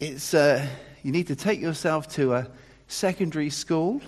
It's, 0.00 0.34
uh, 0.34 0.66
you 1.02 1.12
need 1.12 1.28
to 1.28 1.36
take 1.36 1.60
yourself 1.60 2.08
to 2.14 2.34
a 2.34 2.50
secondary 2.90 3.50
school. 3.50 4.00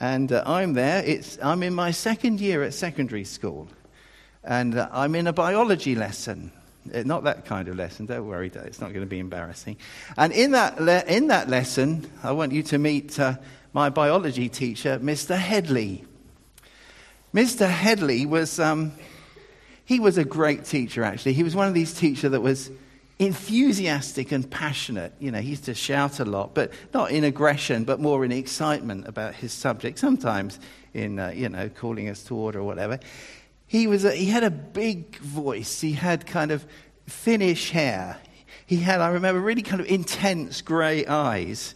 And 0.00 0.32
uh, 0.32 0.42
I'm 0.44 0.72
there. 0.72 1.02
It's, 1.04 1.38
I'm 1.42 1.62
in 1.62 1.74
my 1.74 1.92
second 1.92 2.40
year 2.40 2.62
at 2.62 2.74
secondary 2.74 3.24
school. 3.24 3.68
And 4.42 4.76
uh, 4.76 4.88
I'm 4.92 5.14
in 5.14 5.28
a 5.28 5.32
biology 5.32 5.94
lesson. 5.94 6.50
Uh, 6.92 7.04
not 7.04 7.22
that 7.24 7.44
kind 7.44 7.68
of 7.68 7.76
lesson, 7.76 8.06
don't 8.06 8.26
worry, 8.26 8.50
it's 8.52 8.80
not 8.80 8.88
going 8.92 9.04
to 9.04 9.08
be 9.08 9.20
embarrassing. 9.20 9.76
And 10.16 10.32
in 10.32 10.50
that, 10.50 10.82
le- 10.82 11.04
in 11.04 11.28
that 11.28 11.48
lesson, 11.48 12.10
I 12.24 12.32
want 12.32 12.50
you 12.50 12.64
to 12.64 12.78
meet 12.78 13.20
uh, 13.20 13.36
my 13.72 13.88
biology 13.88 14.48
teacher, 14.48 14.98
Mr. 14.98 15.36
Headley. 15.36 16.04
Mr. 17.32 17.68
Headley 17.68 18.26
was, 18.26 18.58
um, 18.58 18.92
he 19.84 20.00
was 20.00 20.18
a 20.18 20.24
great 20.24 20.64
teacher, 20.64 21.04
actually. 21.04 21.34
He 21.34 21.44
was 21.44 21.54
one 21.54 21.68
of 21.68 21.74
these 21.74 21.94
teachers 21.94 22.32
that 22.32 22.40
was 22.40 22.72
enthusiastic 23.18 24.32
and 24.32 24.50
passionate. 24.50 25.12
You 25.18 25.30
know, 25.30 25.40
he 25.40 25.50
used 25.50 25.64
to 25.64 25.74
shout 25.74 26.20
a 26.20 26.24
lot, 26.24 26.54
but 26.54 26.72
not 26.92 27.10
in 27.10 27.24
aggression, 27.24 27.84
but 27.84 28.00
more 28.00 28.24
in 28.24 28.32
excitement 28.32 29.06
about 29.06 29.34
his 29.34 29.52
subject, 29.52 29.98
sometimes 29.98 30.58
in, 30.94 31.18
uh, 31.18 31.32
you 31.34 31.48
know, 31.48 31.68
calling 31.68 32.08
us 32.08 32.22
to 32.24 32.36
order 32.36 32.60
or 32.60 32.64
whatever. 32.64 32.98
He, 33.66 33.86
was 33.86 34.04
a, 34.04 34.12
he 34.12 34.26
had 34.26 34.44
a 34.44 34.50
big 34.50 35.16
voice. 35.16 35.80
He 35.80 35.92
had 35.92 36.26
kind 36.26 36.50
of 36.50 36.66
thinnish 37.06 37.70
hair. 37.70 38.18
He 38.66 38.76
had, 38.76 39.00
I 39.00 39.08
remember, 39.08 39.40
really 39.40 39.62
kind 39.62 39.80
of 39.80 39.86
intense 39.86 40.60
grey 40.60 41.06
eyes 41.06 41.74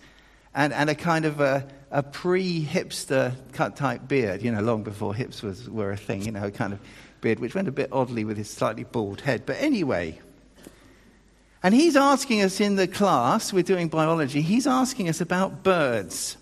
and, 0.54 0.72
and 0.72 0.90
a 0.90 0.94
kind 0.94 1.24
of 1.24 1.40
a, 1.40 1.66
a 1.90 2.02
pre-hipster 2.02 3.32
cut 3.52 3.76
type 3.76 4.08
beard, 4.08 4.42
you 4.42 4.50
know, 4.50 4.60
long 4.60 4.82
before 4.82 5.14
hips 5.14 5.42
was, 5.42 5.68
were 5.68 5.92
a 5.92 5.96
thing, 5.96 6.22
you 6.22 6.32
know, 6.32 6.44
a 6.44 6.50
kind 6.50 6.72
of 6.72 6.80
beard, 7.20 7.38
which 7.38 7.54
went 7.54 7.68
a 7.68 7.72
bit 7.72 7.90
oddly 7.92 8.24
with 8.24 8.36
his 8.36 8.50
slightly 8.50 8.84
bald 8.84 9.20
head. 9.20 9.44
But 9.46 9.56
anyway, 9.60 10.18
and 11.66 11.74
he's 11.74 11.96
asking 11.96 12.42
us 12.42 12.60
in 12.60 12.76
the 12.76 12.86
class, 12.86 13.52
we're 13.52 13.64
doing 13.64 13.88
biology, 13.88 14.40
he's 14.40 14.68
asking 14.68 15.08
us 15.08 15.20
about 15.20 15.64
birds. 15.64 16.36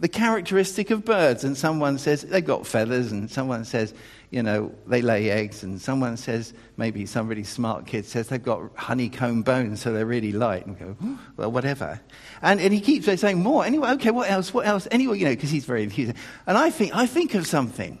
The 0.00 0.08
characteristic 0.08 0.90
of 0.90 1.04
birds. 1.04 1.44
And 1.44 1.56
someone 1.56 1.96
says 1.96 2.22
they've 2.22 2.44
got 2.44 2.66
feathers, 2.66 3.12
and 3.12 3.30
someone 3.30 3.64
says, 3.64 3.94
you 4.32 4.42
know, 4.42 4.74
they 4.88 5.00
lay 5.00 5.30
eggs, 5.30 5.62
and 5.62 5.80
someone 5.80 6.16
says, 6.16 6.54
maybe 6.76 7.06
some 7.06 7.28
really 7.28 7.44
smart 7.44 7.86
kid 7.86 8.04
says 8.04 8.26
they've 8.26 8.42
got 8.42 8.62
honeycomb 8.74 9.42
bones, 9.42 9.80
so 9.80 9.92
they're 9.92 10.04
really 10.04 10.32
light. 10.32 10.66
And 10.66 10.76
we 10.76 10.84
go, 10.86 10.96
well, 11.36 11.52
whatever. 11.52 12.00
And, 12.42 12.60
and 12.60 12.74
he 12.74 12.80
keeps 12.80 13.06
saying 13.20 13.40
more. 13.40 13.64
Anyway, 13.64 13.90
okay, 13.90 14.10
what 14.10 14.28
else? 14.28 14.52
What 14.52 14.66
else? 14.66 14.88
Anyway, 14.90 15.20
you 15.20 15.26
know, 15.26 15.30
because 15.30 15.50
he's 15.50 15.66
very 15.66 15.84
enthusiastic. 15.84 16.20
And 16.48 16.58
I 16.58 16.70
think, 16.70 16.96
I 16.96 17.06
think 17.06 17.36
of 17.36 17.46
something. 17.46 17.96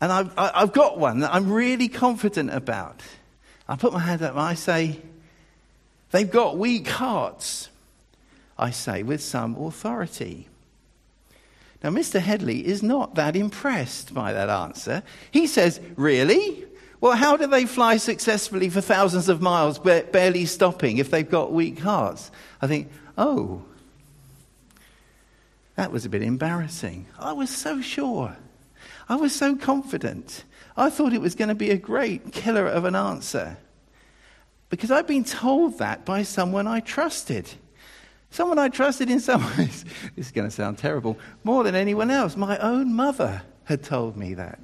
And 0.00 0.12
I've, 0.12 0.32
I've 0.38 0.72
got 0.72 0.96
one 0.96 1.18
that 1.20 1.34
I'm 1.34 1.50
really 1.50 1.88
confident 1.88 2.50
about. 2.54 3.02
I 3.70 3.76
put 3.76 3.92
my 3.92 3.98
hand 3.98 4.22
up 4.22 4.30
and 4.30 4.40
I 4.40 4.54
say, 4.54 4.98
they've 6.10 6.30
got 6.30 6.58
weak 6.58 6.88
hearts. 6.88 7.68
I 8.58 8.70
say 8.70 9.02
with 9.02 9.22
some 9.22 9.56
authority. 9.56 10.48
Now, 11.82 11.90
Mr. 11.90 12.18
Headley 12.18 12.66
is 12.66 12.82
not 12.82 13.14
that 13.14 13.36
impressed 13.36 14.12
by 14.12 14.32
that 14.32 14.48
answer. 14.48 15.04
He 15.30 15.46
says, 15.46 15.80
Really? 15.96 16.64
Well, 17.00 17.16
how 17.16 17.36
do 17.36 17.46
they 17.46 17.64
fly 17.64 17.96
successfully 17.96 18.68
for 18.68 18.80
thousands 18.80 19.28
of 19.28 19.40
miles, 19.40 19.78
barely 19.78 20.46
stopping, 20.46 20.98
if 20.98 21.12
they've 21.12 21.28
got 21.28 21.52
weak 21.52 21.78
hearts? 21.78 22.32
I 22.60 22.66
think, 22.66 22.90
oh, 23.16 23.62
that 25.76 25.92
was 25.92 26.04
a 26.04 26.08
bit 26.08 26.22
embarrassing. 26.22 27.06
I 27.16 27.32
was 27.34 27.50
so 27.50 27.80
sure. 27.80 28.36
I 29.08 29.14
was 29.14 29.32
so 29.32 29.54
confident. 29.54 30.42
I 30.76 30.90
thought 30.90 31.12
it 31.12 31.20
was 31.20 31.36
going 31.36 31.50
to 31.50 31.54
be 31.54 31.70
a 31.70 31.76
great 31.76 32.32
killer 32.32 32.66
of 32.66 32.84
an 32.84 32.96
answer. 32.96 33.58
Because 34.70 34.90
I'd 34.90 35.06
been 35.06 35.24
told 35.24 35.78
that 35.78 36.04
by 36.04 36.22
someone 36.22 36.66
I 36.66 36.80
trusted. 36.80 37.48
Someone 38.30 38.58
I 38.58 38.68
trusted 38.68 39.10
in 39.10 39.20
some 39.20 39.42
ways. 39.58 39.84
this 40.14 40.26
is 40.26 40.32
going 40.32 40.46
to 40.46 40.54
sound 40.54 40.78
terrible. 40.78 41.18
More 41.44 41.64
than 41.64 41.74
anyone 41.74 42.10
else. 42.10 42.36
My 42.36 42.58
own 42.58 42.94
mother 42.94 43.42
had 43.64 43.82
told 43.82 44.16
me 44.16 44.34
that. 44.34 44.58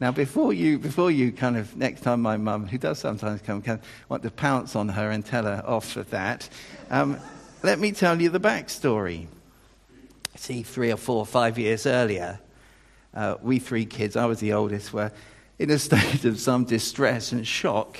Now, 0.00 0.10
before 0.10 0.52
you, 0.52 0.78
before 0.78 1.12
you 1.12 1.30
kind 1.30 1.56
of, 1.56 1.76
next 1.76 2.00
time 2.00 2.20
my 2.20 2.36
mum, 2.36 2.66
who 2.66 2.76
does 2.76 2.98
sometimes 2.98 3.40
come, 3.40 3.62
can 3.62 3.80
want 4.08 4.24
to 4.24 4.30
pounce 4.30 4.74
on 4.74 4.88
her 4.88 5.10
and 5.10 5.24
tell 5.24 5.44
her 5.44 5.62
off 5.64 5.90
for 5.90 6.02
that, 6.04 6.48
um, 6.90 7.18
let 7.62 7.78
me 7.78 7.92
tell 7.92 8.20
you 8.20 8.28
the 8.28 8.40
backstory. 8.40 9.28
See, 10.34 10.64
three 10.64 10.90
or 10.90 10.96
four, 10.96 11.24
five 11.24 11.56
years 11.56 11.86
earlier, 11.86 12.40
uh, 13.14 13.36
we 13.42 13.60
three 13.60 13.86
kids, 13.86 14.16
I 14.16 14.26
was 14.26 14.40
the 14.40 14.54
oldest, 14.54 14.92
were 14.92 15.12
in 15.60 15.70
a 15.70 15.78
state 15.78 16.24
of 16.24 16.40
some 16.40 16.64
distress 16.64 17.30
and 17.30 17.46
shock 17.46 17.98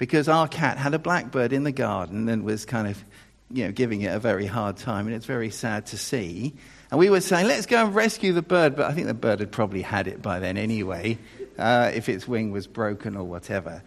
because 0.00 0.30
our 0.30 0.48
cat 0.48 0.78
had 0.78 0.94
a 0.94 0.98
blackbird 0.98 1.52
in 1.52 1.62
the 1.62 1.72
garden 1.72 2.30
and 2.30 2.42
was 2.42 2.64
kind 2.64 2.88
of 2.88 3.04
you 3.50 3.66
know, 3.66 3.70
giving 3.70 4.00
it 4.00 4.14
a 4.14 4.18
very 4.18 4.46
hard 4.46 4.78
time, 4.78 5.06
and 5.06 5.14
it's 5.14 5.26
very 5.26 5.50
sad 5.50 5.84
to 5.84 5.98
see. 5.98 6.54
And 6.90 6.98
we 6.98 7.10
were 7.10 7.20
saying, 7.20 7.46
let's 7.46 7.66
go 7.66 7.84
and 7.84 7.94
rescue 7.94 8.32
the 8.32 8.40
bird, 8.40 8.76
but 8.76 8.90
I 8.90 8.94
think 8.94 9.08
the 9.08 9.14
bird 9.14 9.40
had 9.40 9.52
probably 9.52 9.82
had 9.82 10.06
it 10.06 10.22
by 10.22 10.38
then 10.38 10.56
anyway, 10.56 11.18
uh, 11.58 11.90
if 11.92 12.08
its 12.08 12.26
wing 12.26 12.50
was 12.50 12.66
broken 12.66 13.14
or 13.14 13.24
whatever. 13.24 13.82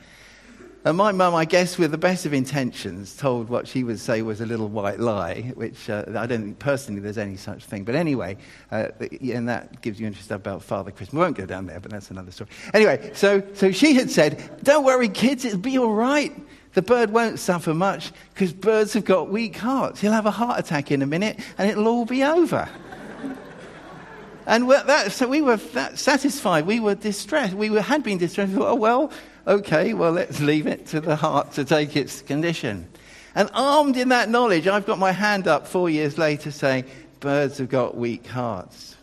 And 0.85 0.97
my 0.97 1.13
mum, 1.13 1.33
I 1.33 1.45
guess, 1.45 1.77
with 1.77 1.91
the 1.91 1.97
best 1.97 2.25
of 2.25 2.33
intentions, 2.33 3.15
told 3.15 3.47
what 3.47 3.69
she 3.69 3.85
would 3.85 4.01
say 4.01 4.21
was 4.21 4.41
a 4.41 4.45
little 4.45 4.67
white 4.67 4.99
lie, 4.99 5.53
which 5.55 5.89
uh, 5.89 6.03
I 6.13 6.25
don't 6.25 6.43
think 6.43 6.59
personally 6.59 6.99
there's 6.99 7.17
any 7.17 7.37
such 7.37 7.63
thing. 7.63 7.85
But 7.85 7.95
anyway, 7.95 8.35
uh, 8.69 8.89
and 9.21 9.47
that 9.47 9.81
gives 9.81 9.97
you 9.97 10.07
interest 10.07 10.29
about 10.29 10.61
Father 10.61 10.91
Christmas. 10.91 11.13
We 11.13 11.19
won't 11.19 11.37
go 11.37 11.45
down 11.45 11.67
there, 11.67 11.79
but 11.79 11.89
that's 11.89 12.11
another 12.11 12.31
story. 12.31 12.49
Anyway, 12.73 13.11
so, 13.13 13.41
so 13.53 13.71
she 13.71 13.93
had 13.93 14.11
said, 14.11 14.61
Don't 14.63 14.83
worry, 14.83 15.07
kids, 15.07 15.45
it'll 15.45 15.59
be 15.59 15.77
all 15.77 15.93
right. 15.93 16.35
The 16.73 16.81
bird 16.81 17.11
won't 17.11 17.39
suffer 17.39 17.73
much 17.73 18.11
because 18.33 18.51
birds 18.51 18.91
have 18.91 19.05
got 19.05 19.29
weak 19.29 19.55
hearts. 19.55 20.01
He'll 20.01 20.11
have 20.11 20.25
a 20.25 20.31
heart 20.31 20.59
attack 20.59 20.91
in 20.91 21.01
a 21.01 21.05
minute 21.05 21.39
and 21.57 21.69
it'll 21.69 21.87
all 21.87 22.05
be 22.05 22.25
over. 22.25 22.67
and 24.45 24.69
that, 24.69 25.13
so 25.13 25.29
we 25.29 25.41
were 25.41 25.59
satisfied. 25.95 26.65
We 26.65 26.81
were 26.81 26.95
distressed. 26.95 27.53
We 27.53 27.69
were, 27.69 27.81
had 27.81 28.03
been 28.03 28.17
distressed. 28.17 28.51
We 28.51 28.57
thought, 28.57 28.71
oh, 28.71 28.75
well, 28.75 29.11
okay, 29.47 29.93
well, 29.93 30.11
let's 30.11 30.39
leave 30.39 30.67
it 30.67 30.87
to 30.87 31.01
the 31.01 31.15
heart 31.15 31.53
to 31.53 31.65
take 31.65 31.95
its 31.95 32.21
condition. 32.21 32.87
And 33.35 33.49
armed 33.53 33.97
in 33.97 34.09
that 34.09 34.29
knowledge, 34.29 34.67
I've 34.67 34.85
got 34.85 34.99
my 34.99 35.11
hand 35.11 35.47
up 35.47 35.67
four 35.67 35.89
years 35.89 36.17
later 36.17 36.51
saying, 36.51 36.85
birds 37.19 37.57
have 37.57 37.69
got 37.69 37.95
weak 37.97 38.27
hearts. 38.27 38.95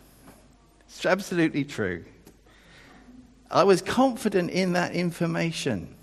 It's 0.87 1.05
absolutely 1.05 1.63
true. 1.63 2.05
I 3.49 3.63
was 3.63 3.81
confident 3.81 4.51
in 4.51 4.73
that 4.73 4.93
information 4.93 5.93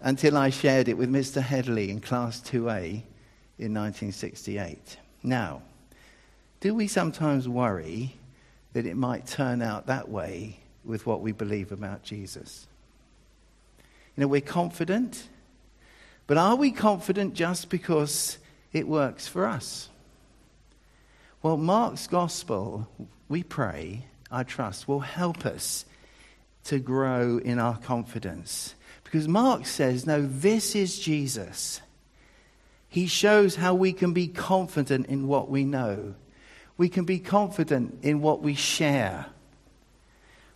until 0.00 0.36
I 0.36 0.50
shared 0.50 0.88
it 0.88 0.96
with 0.96 1.10
Mr. 1.10 1.42
Headley 1.42 1.90
in 1.90 2.00
Class 2.00 2.40
2A 2.42 3.02
in 3.58 3.74
1968. 3.74 4.98
Now, 5.22 5.62
do 6.60 6.74
we 6.74 6.86
sometimes 6.86 7.48
worry 7.48 8.14
that 8.74 8.86
it 8.86 8.96
might 8.96 9.26
turn 9.26 9.62
out 9.62 9.86
that 9.86 10.08
way 10.08 10.60
with 10.84 11.06
what 11.06 11.22
we 11.22 11.32
believe 11.32 11.72
about 11.72 12.04
Jesus? 12.04 12.68
You 14.16 14.22
know, 14.22 14.28
we're 14.28 14.40
confident, 14.40 15.28
but 16.26 16.38
are 16.38 16.56
we 16.56 16.70
confident 16.70 17.34
just 17.34 17.68
because 17.68 18.38
it 18.72 18.88
works 18.88 19.28
for 19.28 19.46
us? 19.46 19.90
Well, 21.42 21.56
Mark's 21.56 22.06
gospel, 22.06 22.88
we 23.28 23.42
pray, 23.42 24.06
I 24.30 24.42
trust, 24.42 24.88
will 24.88 25.00
help 25.00 25.44
us 25.44 25.84
to 26.64 26.78
grow 26.78 27.38
in 27.38 27.58
our 27.58 27.76
confidence 27.76 28.74
because 29.04 29.28
Mark 29.28 29.66
says, 29.66 30.04
no, 30.04 30.20
this 30.26 30.74
is 30.74 30.98
Jesus. 30.98 31.80
He 32.88 33.06
shows 33.06 33.54
how 33.54 33.74
we 33.74 33.92
can 33.92 34.12
be 34.12 34.26
confident 34.26 35.06
in 35.06 35.28
what 35.28 35.48
we 35.48 35.64
know. 35.64 36.14
We 36.76 36.88
can 36.88 37.04
be 37.04 37.18
confident 37.18 37.98
in 38.02 38.20
what 38.20 38.42
we 38.42 38.54
share. 38.54 39.26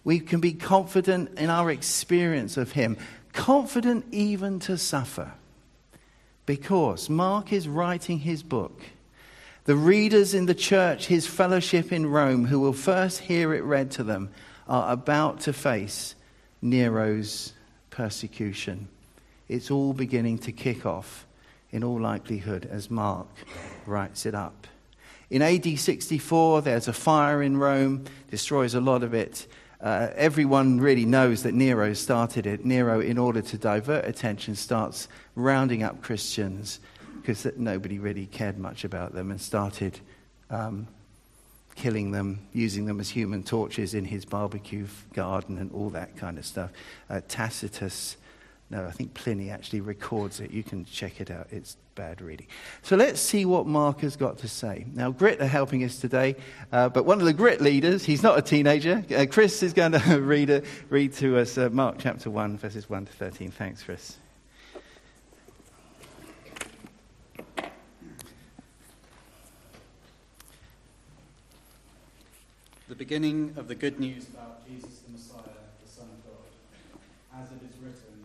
We 0.03 0.19
can 0.19 0.41
be 0.41 0.55
confident 0.55 1.39
in 1.39 1.51
our 1.51 1.71
experience 1.71 2.57
of 2.57 2.73
Him, 2.73 2.97
confident 3.33 4.07
even 4.11 4.59
to 4.61 4.77
suffer. 4.77 5.33
Because 6.47 7.09
Mark 7.09 7.53
is 7.53 7.69
writing 7.69 8.19
his 8.21 8.43
book. 8.43 8.83
The 9.65 9.77
readers 9.77 10.35
in 10.35 10.47
the 10.47 10.55
church, 10.55 11.07
his 11.07 11.27
fellowship 11.27 11.93
in 11.93 12.07
Rome, 12.07 12.47
who 12.47 12.61
will 12.61 12.73
first 12.73 13.21
hear 13.21 13.55
it 13.55 13.63
read 13.63 13.91
to 13.93 14.03
them, 14.03 14.31
are 14.67 14.93
about 14.93 15.41
to 15.41 15.53
face 15.53 16.15
Nero's 16.63 17.53
persecution. 17.91 18.89
It's 19.49 19.71
all 19.71 19.93
beginning 19.93 20.39
to 20.39 20.53
kick 20.53 20.87
off, 20.87 21.27
in 21.71 21.85
all 21.85 22.01
likelihood, 22.01 22.69
as 22.71 22.91
Mark 22.91 23.29
writes 23.87 24.27
it 24.27 24.35
up. 24.35 24.67
In 25.29 25.43
AD 25.43 25.79
64, 25.79 26.63
there's 26.63 26.89
a 26.89 26.93
fire 26.93 27.43
in 27.43 27.57
Rome, 27.57 28.05
destroys 28.31 28.75
a 28.75 28.81
lot 28.81 29.03
of 29.03 29.15
it. 29.15 29.47
Uh, 29.83 30.09
everyone 30.15 30.79
really 30.79 31.07
knows 31.07 31.43
that 31.45 31.55
Nero 31.55 31.95
started 31.95 32.47
it. 32.47 32.65
Nero, 32.65 33.01
in 33.01 33.17
order 33.17 33.41
to 33.41 33.57
divert 33.57 34.05
attention, 34.05 34.55
starts 34.55 35.09
rounding 35.35 35.83
up 35.83 36.03
Christians 36.03 36.81
because 37.21 37.47
nobody 37.57 37.99
really 37.99 38.27
cared 38.27 38.59
much 38.59 38.85
about 38.85 39.15
them 39.15 39.31
and 39.31 39.41
started 39.41 39.99
um, 40.51 40.87
killing 41.77 42.11
them, 42.11 42.41
using 42.53 42.85
them 42.85 43.01
as 43.01 43.09
human 43.09 43.43
torches 43.43 43.95
in 43.95 44.05
his 44.05 44.25
barbecue 44.27 44.87
garden 45.15 45.57
and 45.57 45.73
all 45.73 45.91
that 45.91 46.17
kind 46.17 46.37
of 46.37 46.45
stuff. 46.45 46.71
Uh, 47.09 47.21
Tacitus, 47.27 48.19
no, 48.69 48.85
I 48.85 48.91
think 48.91 49.15
Pliny 49.15 49.49
actually 49.49 49.81
records 49.81 50.41
it. 50.41 50.51
You 50.51 50.63
can 50.63 50.85
check 50.85 51.21
it 51.21 51.31
out. 51.31 51.47
It's 51.51 51.77
bad. 52.01 52.47
So 52.83 52.97
let's 52.97 53.21
see 53.21 53.45
what 53.45 53.67
Mark 53.67 54.01
has 54.01 54.17
got 54.17 54.39
to 54.39 54.49
say. 54.49 54.87
Now, 54.95 55.11
Grit 55.11 55.41
are 55.43 55.47
helping 55.47 55.85
us 55.85 55.99
today, 56.01 56.37
uh, 56.73 56.89
but 56.89 57.05
one 57.05 57.21
of 57.21 57.27
the 57.27 57.35
Grit 57.35 57.61
leaders, 57.61 58.05
he's 58.05 58.23
not 58.23 58.39
a 58.39 58.43
teenager. 58.43 59.05
Uh, 59.15 59.27
Chris 59.31 59.63
is 59.63 59.75
going 59.75 59.93
to 60.01 60.21
read, 60.21 60.49
a, 60.49 60.63
read 60.89 61.13
to 61.15 61.39
us 61.39 61.59
uh, 61.59 61.69
Mark 61.71 61.97
chapter 61.99 62.31
1, 62.31 62.57
verses 62.57 62.89
1 62.89 63.07
to 63.07 63.13
13. 63.13 63.51
Thanks, 63.51 63.83
Chris. 63.83 64.17
the 72.89 72.97
beginning 72.97 73.55
of 73.57 73.69
the 73.69 73.75
good 73.77 74.01
news 74.01 74.27
about 74.35 74.67
Jesus 74.67 74.99
the 75.07 75.13
Messiah, 75.13 75.43
the 75.85 75.89
Son 75.89 76.07
of 76.07 76.25
God, 76.25 77.41
as 77.41 77.53
it 77.53 77.63
is 77.63 77.77
written. 77.81 78.20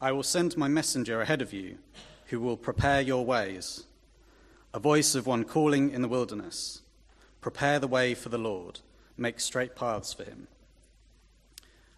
I 0.00 0.12
will 0.12 0.22
send 0.22 0.56
my 0.56 0.68
messenger 0.68 1.20
ahead 1.20 1.42
of 1.42 1.52
you, 1.52 1.78
who 2.26 2.40
will 2.40 2.56
prepare 2.56 3.00
your 3.00 3.24
ways. 3.24 3.84
A 4.72 4.78
voice 4.78 5.14
of 5.14 5.26
one 5.26 5.44
calling 5.44 5.90
in 5.90 6.02
the 6.02 6.08
wilderness 6.08 6.82
Prepare 7.40 7.78
the 7.78 7.86
way 7.86 8.14
for 8.14 8.28
the 8.28 8.38
Lord, 8.38 8.80
make 9.16 9.40
straight 9.40 9.76
paths 9.76 10.12
for 10.12 10.24
him. 10.24 10.48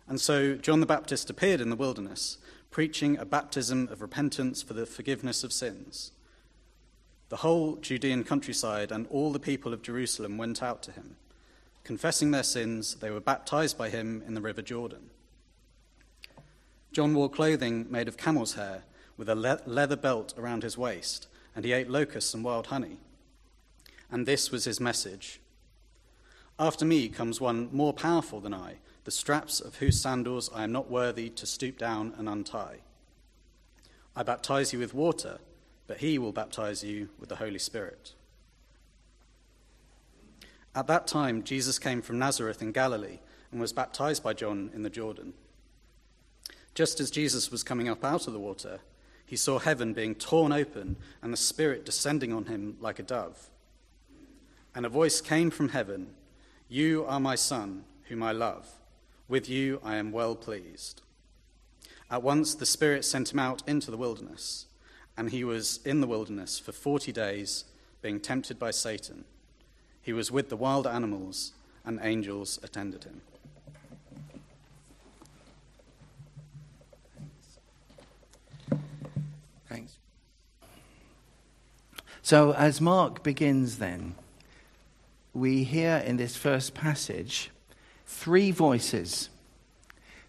And 0.07 0.21
so 0.21 0.55
John 0.55 0.81
the 0.81 0.87
Baptist 0.87 1.31
appeared 1.31 1.61
in 1.61 1.71
the 1.71 1.77
wilderness, 1.77 2.39
preaching 2.71 3.17
a 3.17 3.25
baptism 3.25 3.89
of 3.91 4.03
repentance 4.03 4.63
for 4.63 4.75
the 4.75 4.87
forgiveness 4.87 5.43
of 5.43 5.53
sins 5.53 6.13
the 7.31 7.37
whole 7.37 7.77
Judean 7.77 8.25
countryside 8.25 8.91
and 8.91 9.07
all 9.09 9.33
the 9.33 9.39
people 9.39 9.73
of 9.73 9.83
Jerusalem 9.83 10.37
went 10.37 10.63
out 10.63 10.83
to 10.83 10.93
him. 10.93 11.17
Confessing 11.85 12.33
their 12.33 12.43
sins, 12.43 12.97
they 12.97 13.11
were 13.11 13.21
baptized 13.21 13.79
by 13.79 13.89
him 13.89 14.23
in 14.27 14.35
the 14.35 14.41
river 14.41 14.63
Jordan. 14.63 15.11
John 16.93 17.15
wore 17.15 17.31
clothing 17.31 17.87
made 17.91 18.09
of 18.09 18.17
camel's 18.17 18.55
hair, 18.55 18.83
with 19.17 19.29
a 19.29 19.35
le- 19.35 19.61
leather 19.67 19.97
belt 19.97 20.35
around 20.37 20.63
his 20.63 20.79
waist, 20.79 21.29
and 21.55 21.65
he 21.65 21.73
ate 21.73 21.91
locusts 21.91 22.35
and 22.35 22.43
wild 22.43 22.69
honey. 22.69 22.99
And 24.11 24.27
this 24.27 24.51
was 24.51 24.65
his 24.65 24.81
message 24.81 25.41
After 26.59 26.85
me 26.85 27.09
comes 27.09 27.41
one 27.41 27.69
more 27.73 27.93
powerful 27.93 28.41
than 28.41 28.55
I, 28.55 28.77
the 29.05 29.11
straps 29.11 29.61
of 29.61 29.77
whose 29.77 30.01
sandals 30.01 30.51
I 30.55 30.65
am 30.65 30.73
not 30.73 30.91
worthy 30.91 31.31
to 31.31 31.47
stoop 31.47 31.79
down 31.79 32.15
and 32.19 32.29
untie. 32.29 32.79
I 34.17 34.23
baptize 34.23 34.73
you 34.73 34.79
with 34.79 34.95
water 34.95 35.39
but 35.91 35.99
he 35.99 36.21
will 36.21 36.31
baptize 36.31 36.85
you 36.85 37.09
with 37.19 37.29
the 37.29 37.35
Holy 37.35 37.59
Spirit. 37.59 38.13
At 40.73 40.87
that 40.87 41.09
time, 41.09 41.43
Jesus 41.43 41.81
came 41.81 42.01
from 42.01 42.17
Nazareth 42.17 42.63
in 42.63 42.71
Galilee 42.71 43.19
and 43.51 43.61
was 43.61 43.73
baptized 43.73 44.23
by 44.23 44.33
John 44.35 44.71
in 44.73 44.85
the 44.85 44.89
Jordan. 44.89 45.33
Just 46.75 47.01
as 47.01 47.11
Jesus 47.11 47.51
was 47.51 47.63
coming 47.63 47.89
up 47.89 48.05
out 48.05 48.27
of 48.27 48.33
the 48.33 48.39
water, 48.39 48.81
he 49.27 49.37
saw 49.37 49.59
heaven 49.59 49.93
being 49.93 50.15
torn 50.15 50.53
open 50.53 50.97
and 51.23 51.33
the 51.33 51.37
Spirit 51.37 51.85
descending 51.85 52.33
on 52.33 52.47
him 52.47 52.77
like 52.81 52.99
a 52.99 53.05
dove. 53.05 53.51
And 54.75 54.87
a 54.87 54.89
voice 54.89 55.21
came 55.21 55.51
from 55.51 55.71
heaven 55.71 56.09
You 56.69 57.05
are 57.07 57.21
my 57.21 57.35
Son, 57.35 57.85
whom 58.05 58.23
I 58.23 58.33
love. 58.33 58.69
With 59.29 59.49
you 59.49 59.81
I 59.85 59.97
am 59.97 60.13
well 60.13 60.35
pleased. 60.35 61.03
At 62.11 62.23
once 62.23 62.55
the 62.55 62.67
Spirit 62.67 63.05
sent 63.05 63.33
him 63.33 63.39
out 63.39 63.63
into 63.69 63.91
the 63.91 63.97
wilderness 63.97 64.67
and 65.21 65.31
he 65.31 65.45
was 65.45 65.81
in 65.85 66.01
the 66.01 66.07
wilderness 66.07 66.59
for 66.59 66.73
40 66.73 67.13
days, 67.13 67.65
being 68.01 68.21
tempted 68.21 68.59
by 68.59 68.71
Satan. 68.71 69.27
He 70.01 70.15
was 70.15 70.33
with 70.33 70.49
the 70.49 70.57
wild 70.57 70.87
animals, 70.87 71.53
and 71.85 72.01
angels 72.03 72.59
attended 72.63 73.05
him. 73.05 73.21
Thanks. 79.69 79.99
So, 82.31 82.55
as 82.55 82.81
Mark 82.81 83.25
begins, 83.25 83.79
then, 83.79 84.15
we 85.35 85.65
hear 85.65 85.97
in 85.97 86.17
this 86.17 86.37
first 86.37 86.75
passage 86.75 87.51
three 88.07 88.53
voices. 88.53 89.31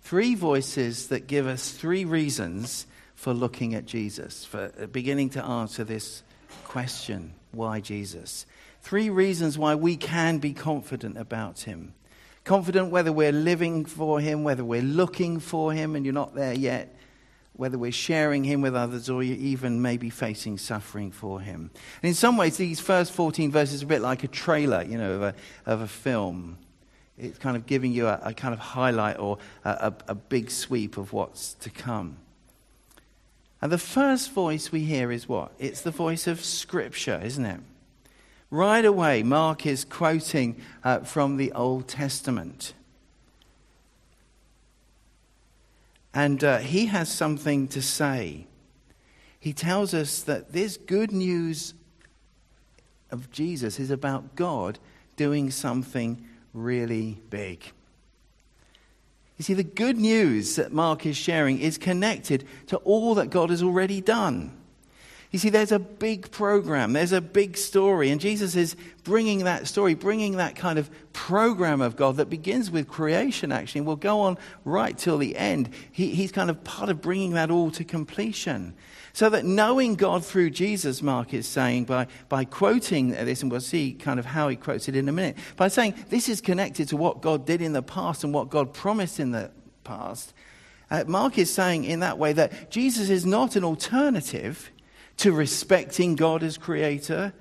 Three 0.02 0.34
voices 0.34 1.10
that 1.10 1.28
give 1.28 1.46
us 1.46 1.70
three 1.70 2.04
reasons 2.04 2.88
for 3.14 3.36
looking 3.36 3.76
at 3.76 3.86
Jesus, 3.86 4.44
for 4.44 4.70
beginning 4.92 5.30
to 5.30 5.46
answer 5.46 5.84
this 5.84 6.24
question 6.64 7.36
why 7.52 7.82
Jesus? 7.82 8.48
Three 8.82 9.12
reasons 9.12 9.60
why 9.60 9.76
we 9.76 9.96
can 9.96 10.40
be 10.40 10.54
confident 10.54 11.20
about 11.20 11.60
him. 11.60 11.94
Confident 12.46 12.90
whether 12.90 13.12
we're 13.12 13.32
living 13.32 13.86
for 13.86 14.20
him, 14.20 14.44
whether 14.44 14.66
we're 14.66 14.82
looking 14.82 15.40
for 15.40 15.72
him 15.72 15.96
and 15.96 16.04
you're 16.04 16.16
not 16.16 16.34
there 16.34 16.56
yet, 16.56 16.96
whether 17.54 17.78
we're 17.78 17.92
sharing 17.92 18.44
him 18.44 18.62
with 18.62 18.76
others 18.76 19.10
or 19.10 19.22
even 19.22 19.82
maybe 19.82 20.10
facing 20.10 20.58
suffering 20.58 21.12
for 21.12 21.42
him. 21.42 21.70
And 22.02 22.10
in 22.10 22.14
some 22.14 22.38
ways, 22.38 22.58
these 22.58 22.80
first 22.80 23.12
14 23.12 23.52
verses 23.52 23.82
are 23.82 23.86
a 23.86 23.88
bit 23.88 24.02
like 24.02 24.24
a 24.24 24.28
trailer, 24.28 24.84
you 24.84 24.98
know, 24.98 25.14
of 25.14 25.22
a, 25.22 25.36
of 25.66 25.82
a 25.82 25.88
film. 25.88 26.58
It's 27.18 27.38
kind 27.38 27.56
of 27.56 27.66
giving 27.66 27.92
you 27.92 28.08
a, 28.08 28.20
a 28.24 28.34
kind 28.34 28.54
of 28.54 28.60
highlight 28.60 29.20
or 29.20 29.38
a, 29.66 29.70
a, 29.70 29.94
a 30.10 30.16
big 30.16 30.50
sweep 30.50 30.98
of 30.98 31.14
what's 31.14 31.54
to 31.56 31.70
come. 31.70 32.18
And 33.62 33.72
the 33.72 33.78
first 33.78 34.32
voice 34.32 34.72
we 34.72 34.86
hear 34.86 35.12
is 35.12 35.30
what? 35.30 35.52
It's 35.60 35.82
the 35.82 35.92
voice 35.92 36.26
of 36.26 36.44
Scripture, 36.44 37.22
isn't 37.24 37.46
it? 37.46 37.60
Right 38.50 38.84
away, 38.84 39.24
Mark 39.24 39.66
is 39.66 39.86
quoting 39.86 40.60
uh, 40.84 41.00
from 41.00 41.38
the 41.38 41.52
Old 41.52 41.88
Testament. 41.88 42.74
And 46.14 46.44
uh, 46.44 46.58
he 46.60 46.88
has 46.88 47.10
something 47.10 47.68
to 47.70 47.82
say. 47.82 48.48
He 49.40 49.54
tells 49.54 49.94
us 49.94 50.22
that 50.24 50.52
this 50.54 50.78
good 50.78 51.12
news 51.12 51.74
of 53.10 53.32
Jesus 53.32 53.80
is 53.80 53.92
about 53.92 54.36
God 54.36 54.78
doing 55.16 55.52
something 55.52 56.28
really 56.54 57.22
big. 57.30 57.72
You 59.38 59.44
see, 59.44 59.54
the 59.54 59.64
good 59.64 59.98
news 59.98 60.56
that 60.58 60.72
Mark 60.72 61.06
is 61.06 61.18
sharing 61.18 61.60
is 61.60 61.78
connected 61.78 62.46
to 62.68 62.78
all 62.78 63.16
that 63.16 63.32
God 63.32 63.50
has 63.50 63.64
already 63.64 64.00
done. 64.00 64.56
You 65.32 65.40
see, 65.40 65.50
there's 65.50 65.72
a 65.72 65.80
big 65.80 66.30
program, 66.30 66.92
there's 66.92 67.14
a 67.14 67.22
big 67.22 67.56
story, 67.56 68.10
and 68.10 68.20
Jesus 68.20 68.54
is 68.58 68.76
bringing 69.06 69.46
that 69.46 69.66
story, 69.66 69.94
bringing 69.94 70.36
that 70.38 70.58
kind 70.58 70.78
of 70.78 70.90
program 71.14 71.80
of 71.80 71.96
God 71.96 72.18
that 72.18 72.30
begins 72.30 72.70
with 72.70 72.90
creation, 72.90 73.50
actually, 73.50 73.80
and 73.80 73.88
will 73.88 73.96
go 73.96 74.20
on 74.20 74.38
right 74.66 74.98
till 74.98 75.18
the 75.18 75.38
end. 75.38 75.70
He, 75.90 76.14
he's 76.14 76.34
kind 76.34 76.50
of 76.50 76.62
part 76.66 76.90
of 76.90 77.02
bringing 77.02 77.32
that 77.32 77.50
all 77.50 77.72
to 77.72 77.86
completion. 77.86 78.74
So 79.14 79.30
that 79.30 79.46
knowing 79.46 79.96
God 79.96 80.26
through 80.26 80.50
Jesus, 80.50 81.02
Mark 81.02 81.34
is 81.34 81.48
saying, 81.48 81.86
by, 81.86 82.08
by 82.28 82.44
quoting 82.44 83.12
this, 83.12 83.42
and 83.42 83.50
we'll 83.50 83.62
see 83.62 83.94
kind 83.94 84.20
of 84.20 84.26
how 84.26 84.50
he 84.50 84.58
quotes 84.58 84.90
it 84.90 84.98
in 84.98 85.08
a 85.08 85.14
minute, 85.14 85.38
by 85.56 85.70
saying 85.70 85.96
this 86.10 86.28
is 86.28 86.42
connected 86.42 86.90
to 86.90 86.98
what 86.98 87.22
God 87.22 87.46
did 87.46 87.62
in 87.62 87.72
the 87.72 87.82
past 87.82 88.26
and 88.26 88.34
what 88.34 88.50
God 88.50 88.74
promised 88.74 89.18
in 89.18 89.32
the 89.32 89.50
past, 89.86 90.34
uh, 90.90 91.06
Mark 91.08 91.38
is 91.38 91.54
saying 91.54 91.86
in 91.86 92.02
that 92.02 92.18
way 92.18 92.34
that 92.34 92.70
Jesus 92.70 93.10
is 93.10 93.26
not 93.26 93.56
an 93.56 93.64
alternative 93.64 94.72
to 95.22 95.32
respecting 95.32 96.16
God 96.16 96.42
as 96.42 96.58
creator. 96.58 97.32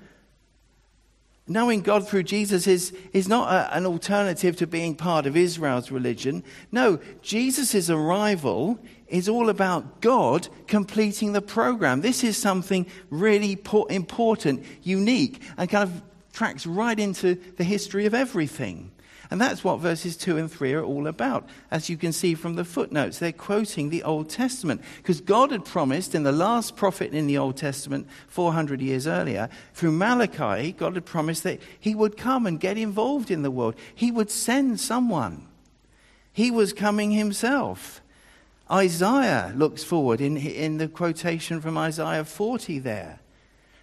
Knowing 1.47 1.81
God 1.81 2.07
through 2.07 2.23
Jesus 2.23 2.67
is, 2.67 2.93
is 3.11 3.27
not 3.27 3.51
a, 3.51 3.75
an 3.75 3.87
alternative 3.87 4.55
to 4.57 4.67
being 4.67 4.93
part 4.93 5.25
of 5.25 5.35
Israel's 5.35 5.89
religion. 5.89 6.43
No, 6.71 6.99
Jesus' 7.23 7.89
arrival 7.89 8.77
is 9.07 9.27
all 9.27 9.49
about 9.49 9.99
God 9.99 10.47
completing 10.67 11.33
the 11.33 11.41
program. 11.41 12.01
This 12.01 12.23
is 12.23 12.37
something 12.37 12.85
really 13.09 13.59
important, 13.89 14.63
unique, 14.83 15.41
and 15.57 15.67
kind 15.67 15.89
of 15.89 16.03
tracks 16.33 16.67
right 16.67 16.99
into 16.99 17.33
the 17.57 17.63
history 17.63 18.05
of 18.05 18.13
everything. 18.13 18.91
And 19.31 19.39
that's 19.39 19.63
what 19.63 19.79
verses 19.79 20.17
2 20.17 20.37
and 20.37 20.51
3 20.51 20.73
are 20.73 20.83
all 20.83 21.07
about. 21.07 21.47
As 21.71 21.89
you 21.89 21.95
can 21.95 22.11
see 22.11 22.35
from 22.35 22.55
the 22.55 22.65
footnotes, 22.65 23.17
they're 23.17 23.31
quoting 23.31 23.89
the 23.89 24.03
Old 24.03 24.29
Testament. 24.29 24.81
Because 24.97 25.21
God 25.21 25.51
had 25.51 25.63
promised 25.63 26.13
in 26.13 26.23
the 26.23 26.33
last 26.33 26.75
prophet 26.75 27.13
in 27.13 27.27
the 27.27 27.37
Old 27.37 27.55
Testament, 27.55 28.09
400 28.27 28.81
years 28.81 29.07
earlier, 29.07 29.47
through 29.73 29.93
Malachi, 29.93 30.73
God 30.73 30.95
had 30.95 31.05
promised 31.05 31.43
that 31.43 31.61
He 31.79 31.95
would 31.95 32.17
come 32.17 32.45
and 32.45 32.59
get 32.59 32.77
involved 32.77 33.31
in 33.31 33.41
the 33.41 33.49
world. 33.49 33.75
He 33.95 34.11
would 34.11 34.29
send 34.29 34.81
someone. 34.81 35.47
He 36.33 36.51
was 36.51 36.73
coming 36.73 37.11
Himself. 37.11 38.01
Isaiah 38.69 39.53
looks 39.55 39.81
forward 39.81 40.19
in, 40.19 40.35
in 40.35 40.77
the 40.77 40.89
quotation 40.89 41.61
from 41.61 41.77
Isaiah 41.77 42.25
40 42.25 42.79
there 42.79 43.21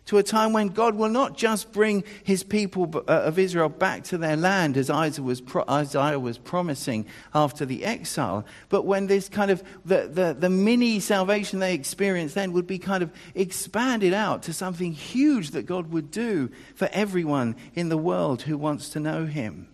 to 0.08 0.16
a 0.16 0.22
time 0.22 0.54
when 0.54 0.68
God 0.68 0.94
will 0.94 1.10
not 1.10 1.36
just 1.36 1.70
bring 1.70 2.02
his 2.24 2.42
people 2.42 2.90
uh, 3.06 3.12
of 3.12 3.38
Israel 3.38 3.68
back 3.68 4.04
to 4.04 4.16
their 4.16 4.38
land, 4.38 4.78
as 4.78 4.88
Isaiah 4.88 5.22
was, 5.22 5.42
Isaiah 5.68 6.18
was 6.18 6.38
promising 6.38 7.04
after 7.34 7.66
the 7.66 7.84
exile, 7.84 8.46
but 8.70 8.86
when 8.86 9.06
this 9.06 9.28
kind 9.28 9.50
of 9.50 9.62
the, 9.84 10.08
the, 10.10 10.34
the 10.38 10.48
mini 10.48 10.98
salvation 11.00 11.58
they 11.58 11.74
experienced 11.74 12.34
then 12.34 12.54
would 12.54 12.66
be 12.66 12.78
kind 12.78 13.02
of 13.02 13.12
expanded 13.34 14.14
out 14.14 14.44
to 14.44 14.54
something 14.54 14.92
huge 14.92 15.50
that 15.50 15.66
God 15.66 15.92
would 15.92 16.10
do 16.10 16.50
for 16.74 16.88
everyone 16.90 17.54
in 17.74 17.90
the 17.90 17.98
world 17.98 18.40
who 18.40 18.56
wants 18.56 18.88
to 18.90 19.00
know 19.00 19.26
him. 19.26 19.68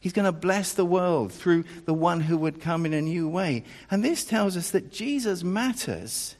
He's 0.00 0.12
going 0.12 0.24
to 0.24 0.32
bless 0.32 0.72
the 0.72 0.84
world 0.84 1.32
through 1.32 1.64
the 1.84 1.94
one 1.94 2.22
who 2.22 2.36
would 2.38 2.60
come 2.60 2.84
in 2.84 2.92
a 2.92 3.02
new 3.02 3.28
way. 3.28 3.62
And 3.88 4.04
this 4.04 4.24
tells 4.24 4.56
us 4.56 4.72
that 4.72 4.90
Jesus 4.90 5.44
matters 5.44 6.34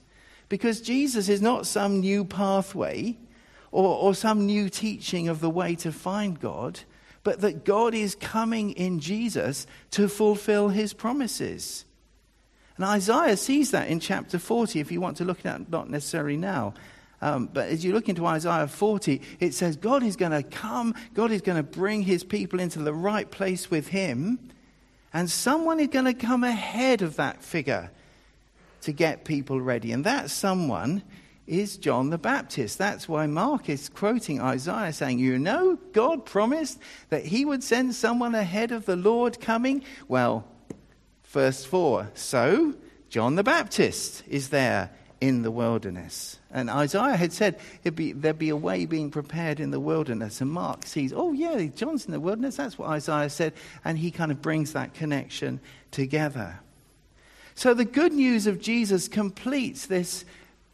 because 0.49 0.81
Jesus 0.81 1.29
is 1.29 1.43
not 1.43 1.67
some 1.67 2.01
new 2.01 2.25
pathway 2.25 3.17
or, 3.73 3.97
or 3.97 4.15
some 4.15 4.47
new 4.47 4.69
teaching 4.69 5.29
of 5.29 5.41
the 5.41 5.51
way 5.51 5.75
to 5.77 5.93
find 5.93 6.39
God, 6.39 6.81
but 7.25 7.41
that 7.41 7.65
God 7.65 7.95
is 7.95 8.15
coming 8.15 8.73
in 8.73 9.01
Jesus 9.01 9.67
to 9.93 10.09
fulfill 10.09 10.69
his 10.69 10.93
promises. 10.93 11.85
And 12.77 12.85
Isaiah 12.85 13.37
sees 13.37 13.71
that 13.73 13.89
in 13.89 14.01
chapter 14.01 14.39
40, 14.39 14.81
if 14.81 14.93
you 14.93 15.01
want 15.01 15.17
to 15.17 15.25
look 15.25 15.45
at 15.45 15.61
it, 15.61 15.71
not 15.71 15.91
necessarily 15.91 16.37
now. 16.37 16.75
Um, 17.23 17.49
but 17.53 17.69
as 17.69 17.85
you 17.85 17.93
look 17.93 18.09
into 18.09 18.27
Isaiah 18.27 18.69
40, 18.69 19.23
it 19.41 19.55
says 19.55 19.77
God 19.77 20.03
is 20.03 20.17
going 20.17 20.33
to 20.33 20.43
come, 20.43 20.95
God 21.15 21.31
is 21.31 21.41
going 21.41 21.57
to 21.57 21.63
bring 21.63 22.03
his 22.03 22.23
people 22.23 22.61
into 22.61 22.79
the 22.81 22.93
right 22.93 23.31
place 23.31 23.71
with 23.71 23.89
him, 23.89 24.39
and 25.15 25.31
someone 25.31 25.81
is 25.81 25.89
going 25.89 26.05
to 26.05 26.15
come 26.15 26.45
ahead 26.45 27.01
of 27.01 27.17
that 27.17 27.43
figure 27.43 27.91
to 28.87 28.93
get 28.93 29.25
people 29.25 29.61
ready. 29.61 29.93
And 29.93 30.05
that 30.05 30.31
someone 30.31 31.03
is 31.47 31.77
John 31.77 32.11
the 32.11 32.19
Baptist. 32.19 32.79
That's 32.79 33.09
why 33.09 33.27
Mark 33.27 33.69
is 33.69 33.89
quoting 33.89 34.41
Isaiah 34.41 34.93
saying, 34.93 35.19
You 35.19 35.39
know, 35.39 35.79
God 35.93 36.25
promised 36.25 36.79
that 37.11 37.27
he 37.27 37.45
would 37.45 37.63
send 37.63 37.95
someone 37.95 38.35
ahead 38.35 38.73
of 38.73 38.87
the 38.87 38.97
Lord 38.97 39.41
coming. 39.41 39.85
Well, 40.09 40.45
verse 41.25 41.65
4 41.65 42.11
So, 42.15 42.75
John 43.09 43.35
the 43.35 43.45
Baptist 43.45 44.23
is 44.29 44.49
there 44.49 44.91
in 45.21 45.43
the 45.43 45.51
wilderness. 45.51 46.39
And 46.51 46.71
Isaiah 46.71 47.17
had 47.17 47.33
said 47.33 47.59
be, 47.95 48.13
there'd 48.13 48.39
be 48.39 48.51
a 48.51 48.57
way 48.57 48.87
being 48.87 49.11
prepared 49.11 49.61
in 49.61 49.71
the 49.71 49.81
wilderness. 49.81 50.41
And 50.41 50.51
Mark 50.51 50.87
sees, 50.87 51.13
oh, 51.13 51.33
yeah, 51.33 51.67
John's 51.67 52.07
in 52.07 52.13
the 52.13 52.21
wilderness. 52.21 52.57
That's 52.57 52.79
what 52.79 52.91
Isaiah 52.91 53.31
said. 53.31 53.55
And 53.85 53.99
he 53.99 54.11
kind 54.11 54.31
of 54.31 54.43
brings 54.43 54.75
that 54.75 54.95
connection 54.95 55.61
together. 55.91 56.61
So 57.57 57.73
the 57.73 57.87
good 57.87 58.13
news 58.13 58.47
of 58.47 58.61
Jesus 58.61 59.09
completes 59.09 59.87
this, 59.87 60.27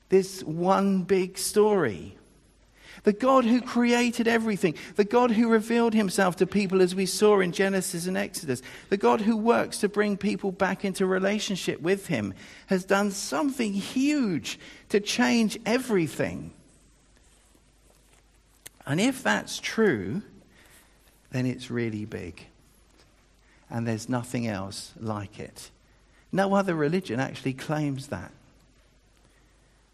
this 0.08 0.42
one 0.42 1.04
big 1.04 1.38
story. 1.38 2.18
The 3.04 3.12
God 3.12 3.44
who 3.44 3.60
created 3.60 4.26
everything, 4.26 4.74
the 4.96 5.04
God 5.04 5.30
who 5.30 5.48
revealed 5.48 5.94
himself 5.94 6.36
to 6.36 6.46
people 6.46 6.82
as 6.82 6.94
we 6.94 7.06
saw 7.06 7.38
in 7.38 7.52
Genesis 7.52 8.06
and 8.06 8.18
Exodus, 8.18 8.62
the 8.90 8.96
God 8.96 9.20
who 9.20 9.36
works 9.36 9.78
to 9.78 9.88
bring 9.88 10.16
people 10.16 10.50
back 10.50 10.84
into 10.84 11.06
relationship 11.06 11.80
with 11.80 12.08
him, 12.08 12.34
has 12.66 12.84
done 12.84 13.12
something 13.12 13.72
huge 13.72 14.58
to 14.88 14.98
change 14.98 15.58
everything. 15.64 16.52
And 18.86 19.00
if 19.00 19.22
that's 19.22 19.60
true, 19.60 20.22
then 21.30 21.46
it's 21.46 21.70
really 21.70 22.04
big. 22.04 22.44
And 23.70 23.86
there's 23.86 24.08
nothing 24.08 24.48
else 24.48 24.92
like 25.00 25.38
it. 25.38 25.70
No 26.32 26.54
other 26.54 26.74
religion 26.74 27.20
actually 27.20 27.52
claims 27.52 28.08
that. 28.08 28.32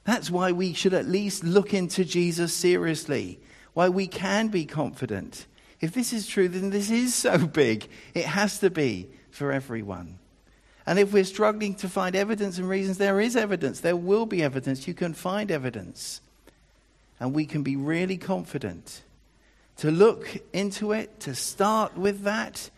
That's 0.05 0.31
why 0.31 0.53
we 0.53 0.73
should 0.73 0.95
at 0.95 1.07
least 1.07 1.45
look 1.45 1.75
into 1.75 2.05
Jesus 2.05 2.55
seriously, 2.55 3.39
why 3.75 3.89
we 3.89 4.07
can 4.07 4.49
be 4.49 4.65
confident. 4.65 5.47
If 5.81 5.93
this 5.93 6.13
is 6.13 6.27
true, 6.27 6.49
then 6.49 6.71
this 6.71 6.91
is 6.91 7.15
so 7.15 7.39
big. 7.47 7.89
It 8.15 8.25
has 8.25 8.59
to 8.61 8.71
be 8.71 9.09
for 9.31 9.53
everyone. 9.53 10.19
And 10.87 10.99
if 10.99 11.13
we're 11.13 11.25
struggling 11.25 11.75
to 11.77 11.89
find 11.89 12.17
evidence 12.17 12.57
and 12.57 12.67
reasons, 12.67 12.97
there 12.97 13.21
is 13.21 13.37
evidence. 13.37 13.81
There 13.81 13.97
will 13.97 14.25
be 14.25 14.43
evidence. 14.43 14.89
You 14.89 14.95
can 14.95 15.13
find 15.13 15.51
evidence. 15.51 16.23
And 17.21 17.35
we 17.35 17.45
can 17.45 17.63
be 17.63 17.77
really 17.77 18.17
confident 18.17 19.03
to 19.77 19.91
look 19.91 20.39
into 20.53 20.93
it, 20.93 21.21
to 21.21 21.35
start 21.35 21.97
with 21.97 22.23
that, 22.23 22.71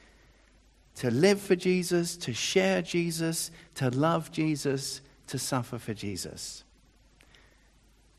to 1.00 1.10
live 1.10 1.40
for 1.40 1.56
Jesus, 1.56 2.14
to 2.14 2.34
share 2.34 2.82
Jesus, 2.82 3.50
to 3.74 3.88
love 3.88 4.30
Jesus, 4.30 5.00
to 5.28 5.38
suffer 5.38 5.78
for 5.78 5.94
Jesus. 5.94 6.62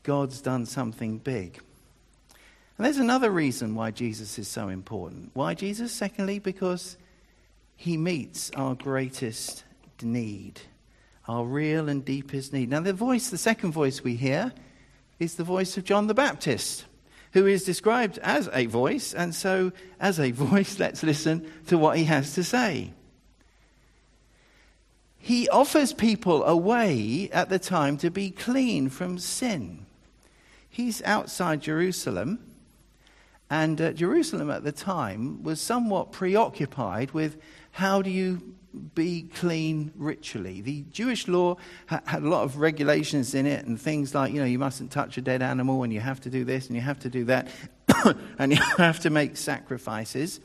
God's 0.02 0.40
done 0.40 0.66
something 0.66 1.18
big. 1.18 1.60
And 2.76 2.84
there's 2.84 2.98
another 2.98 3.30
reason 3.30 3.76
why 3.76 3.92
Jesus 3.92 4.36
is 4.36 4.48
so 4.48 4.66
important. 4.66 5.30
Why 5.32 5.54
Jesus? 5.54 5.92
Secondly, 5.92 6.40
because 6.40 6.96
he 7.76 7.96
meets 7.96 8.50
our 8.56 8.74
greatest 8.74 9.62
need, 10.02 10.60
our 11.28 11.44
real 11.44 11.88
and 11.88 12.04
deepest 12.04 12.52
need. 12.52 12.68
Now, 12.68 12.80
the 12.80 12.92
voice, 12.92 13.30
the 13.30 13.38
second 13.38 13.70
voice 13.70 14.02
we 14.02 14.16
hear, 14.16 14.52
is 15.20 15.36
the 15.36 15.44
voice 15.44 15.76
of 15.76 15.84
John 15.84 16.08
the 16.08 16.14
Baptist 16.14 16.86
who 17.32 17.46
is 17.46 17.64
described 17.64 18.18
as 18.18 18.48
a 18.52 18.66
voice, 18.66 19.14
and 19.14 19.34
so, 19.34 19.72
as 19.98 20.20
a 20.20 20.30
voice, 20.30 20.78
let's 20.78 21.02
listen 21.02 21.50
to 21.66 21.78
what 21.78 21.96
he 21.96 22.04
has 22.04 22.34
to 22.34 22.44
say. 22.44 22.92
He 25.18 25.48
offers 25.48 25.92
people 25.92 26.44
a 26.44 26.56
way 26.56 27.30
at 27.32 27.48
the 27.48 27.58
time 27.58 27.96
to 27.98 28.10
be 28.10 28.30
clean 28.30 28.88
from 28.88 29.18
sin. 29.18 29.86
He's 30.68 31.02
outside 31.02 31.62
Jerusalem, 31.62 32.40
and 33.48 33.80
uh, 33.80 33.92
Jerusalem 33.92 34.50
at 34.50 34.64
the 34.64 34.72
time 34.72 35.42
was 35.42 35.60
somewhat 35.60 36.10
preoccupied 36.10 37.12
with 37.12 37.36
how 37.72 38.02
do 38.02 38.10
you 38.10 38.54
be 38.94 39.22
clean 39.22 39.92
ritually. 39.96 40.60
The 40.60 40.82
Jewish 40.90 41.28
law 41.28 41.56
had 41.86 42.22
a 42.22 42.28
lot 42.28 42.44
of 42.44 42.58
regulations 42.58 43.34
in 43.34 43.46
it 43.46 43.66
and 43.66 43.80
things 43.80 44.14
like, 44.14 44.32
you 44.32 44.40
know, 44.40 44.46
you 44.46 44.58
mustn't 44.58 44.90
touch 44.90 45.18
a 45.18 45.20
dead 45.20 45.42
animal 45.42 45.82
and 45.82 45.92
you 45.92 46.00
have 46.00 46.20
to 46.22 46.30
do 46.30 46.44
this 46.44 46.68
and 46.68 46.76
you 46.76 46.82
have 46.82 47.00
to 47.00 47.10
do 47.10 47.24
that 47.24 47.48
and 48.38 48.52
you 48.52 48.62
have 48.78 49.00
to 49.00 49.10
make 49.10 49.36
sacrifices. 49.36 50.40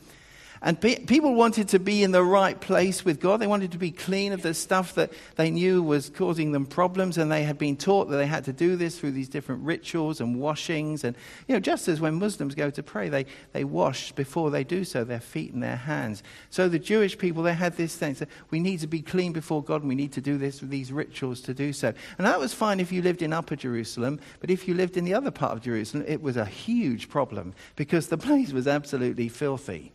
And 0.62 0.80
pe- 0.80 1.06
people 1.06 1.36
wanted 1.36 1.70
to 1.70 1.80
be 1.80 2.04
in 2.04 2.12
the 2.12 2.24
right 2.24 2.60
place 2.60 3.04
with 3.04 3.20
God. 3.20 3.42
They 3.42 3.48
wanted 3.48 3.74
to 3.74 3.78
be 3.78 3.92
clean 3.92 4.32
of 4.32 4.42
the 4.42 4.54
stuff 4.54 4.96
that 4.96 5.12
they 5.36 5.52
knew 5.52 5.84
was 5.84 6.10
causing 6.10 6.54
them 6.54 6.66
problems. 6.66 7.18
And 7.18 7.32
they 7.32 7.44
had 7.44 7.58
been 7.58 7.76
taught 7.76 8.10
that 8.10 8.18
they 8.18 8.26
had 8.26 8.46
to 8.46 8.54
do 8.54 8.76
this 8.76 8.98
through 8.98 9.12
these 9.12 9.30
different 9.30 9.64
rituals 9.64 10.22
and 10.22 10.40
washings. 10.40 11.04
And, 11.04 11.16
you 11.48 11.56
know, 11.56 11.60
just 11.60 11.88
as 11.88 12.00
when 12.00 12.16
Muslims 12.16 12.56
go 12.56 12.70
to 12.70 12.82
pray, 12.82 13.10
they, 13.10 13.26
they 13.54 13.64
wash 13.64 14.12
before 14.14 14.50
they 14.50 14.64
do 14.64 14.84
so 14.84 15.04
their 15.04 15.20
feet 15.20 15.54
and 15.54 15.62
their 15.62 15.76
hands. 15.76 16.24
So 16.50 16.70
the 16.70 16.80
Jewish 16.80 17.18
people, 17.18 17.44
they 17.44 17.54
had 17.54 17.76
this 17.76 17.98
that 17.98 18.30
we 18.52 18.60
need 18.60 18.80
to 18.82 18.88
be 18.88 19.02
clean 19.02 19.34
before 19.34 19.64
God 19.64 19.82
and 19.82 19.90
we 19.90 19.96
need 19.96 20.14
to 20.14 20.22
do 20.22 20.38
this 20.38 20.62
with 20.62 20.70
these 20.70 20.92
rituals 20.92 21.42
to 21.42 21.54
do 21.54 21.74
so. 21.74 21.94
And 22.18 22.28
that 22.28 22.40
was 22.40 22.54
fine 22.54 22.80
if 22.80 22.92
you 22.92 23.02
lived 23.02 23.22
in 23.22 23.34
Upper 23.34 23.56
Jerusalem. 23.56 24.20
But 24.40 24.50
if 24.50 24.68
you 24.68 24.74
lived 24.74 24.98
in 24.98 25.04
the 25.04 25.14
other 25.14 25.32
part 25.32 25.54
of 25.54 25.62
Jerusalem, 25.62 26.06
it 26.08 26.22
was 26.22 26.38
a 26.38 26.46
huge 26.46 27.10
problem 27.10 27.54
because 27.76 28.08
the 28.08 28.18
place 28.28 28.52
was 28.52 28.68
absolutely 28.68 29.30
filthy. 29.30 29.92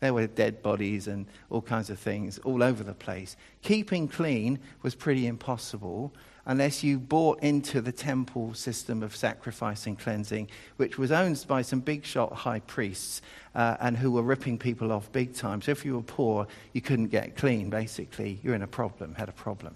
There 0.00 0.12
were 0.12 0.26
dead 0.26 0.62
bodies 0.62 1.08
and 1.08 1.26
all 1.48 1.62
kinds 1.62 1.88
of 1.90 1.98
things 1.98 2.38
all 2.40 2.62
over 2.62 2.82
the 2.84 2.94
place. 2.94 3.36
Keeping 3.62 4.08
clean 4.08 4.58
was 4.82 4.94
pretty 4.94 5.26
impossible 5.26 6.12
unless 6.46 6.84
you 6.84 6.98
bought 6.98 7.42
into 7.42 7.80
the 7.80 7.90
temple 7.90 8.54
system 8.54 9.02
of 9.02 9.16
sacrifice 9.16 9.86
and 9.86 9.98
cleansing, 9.98 10.48
which 10.76 10.96
was 10.96 11.10
owned 11.10 11.44
by 11.48 11.60
some 11.60 11.80
big 11.80 12.04
shot 12.04 12.32
high 12.32 12.60
priests 12.60 13.20
uh, 13.54 13.76
and 13.80 13.96
who 13.96 14.12
were 14.12 14.22
ripping 14.22 14.56
people 14.56 14.92
off 14.92 15.10
big 15.10 15.34
time. 15.34 15.60
So 15.60 15.72
if 15.72 15.84
you 15.84 15.96
were 15.96 16.02
poor, 16.02 16.46
you 16.72 16.80
couldn't 16.80 17.08
get 17.08 17.36
clean, 17.36 17.68
basically. 17.68 18.38
You're 18.44 18.54
in 18.54 18.62
a 18.62 18.68
problem, 18.68 19.14
had 19.14 19.28
a 19.28 19.32
problem. 19.32 19.74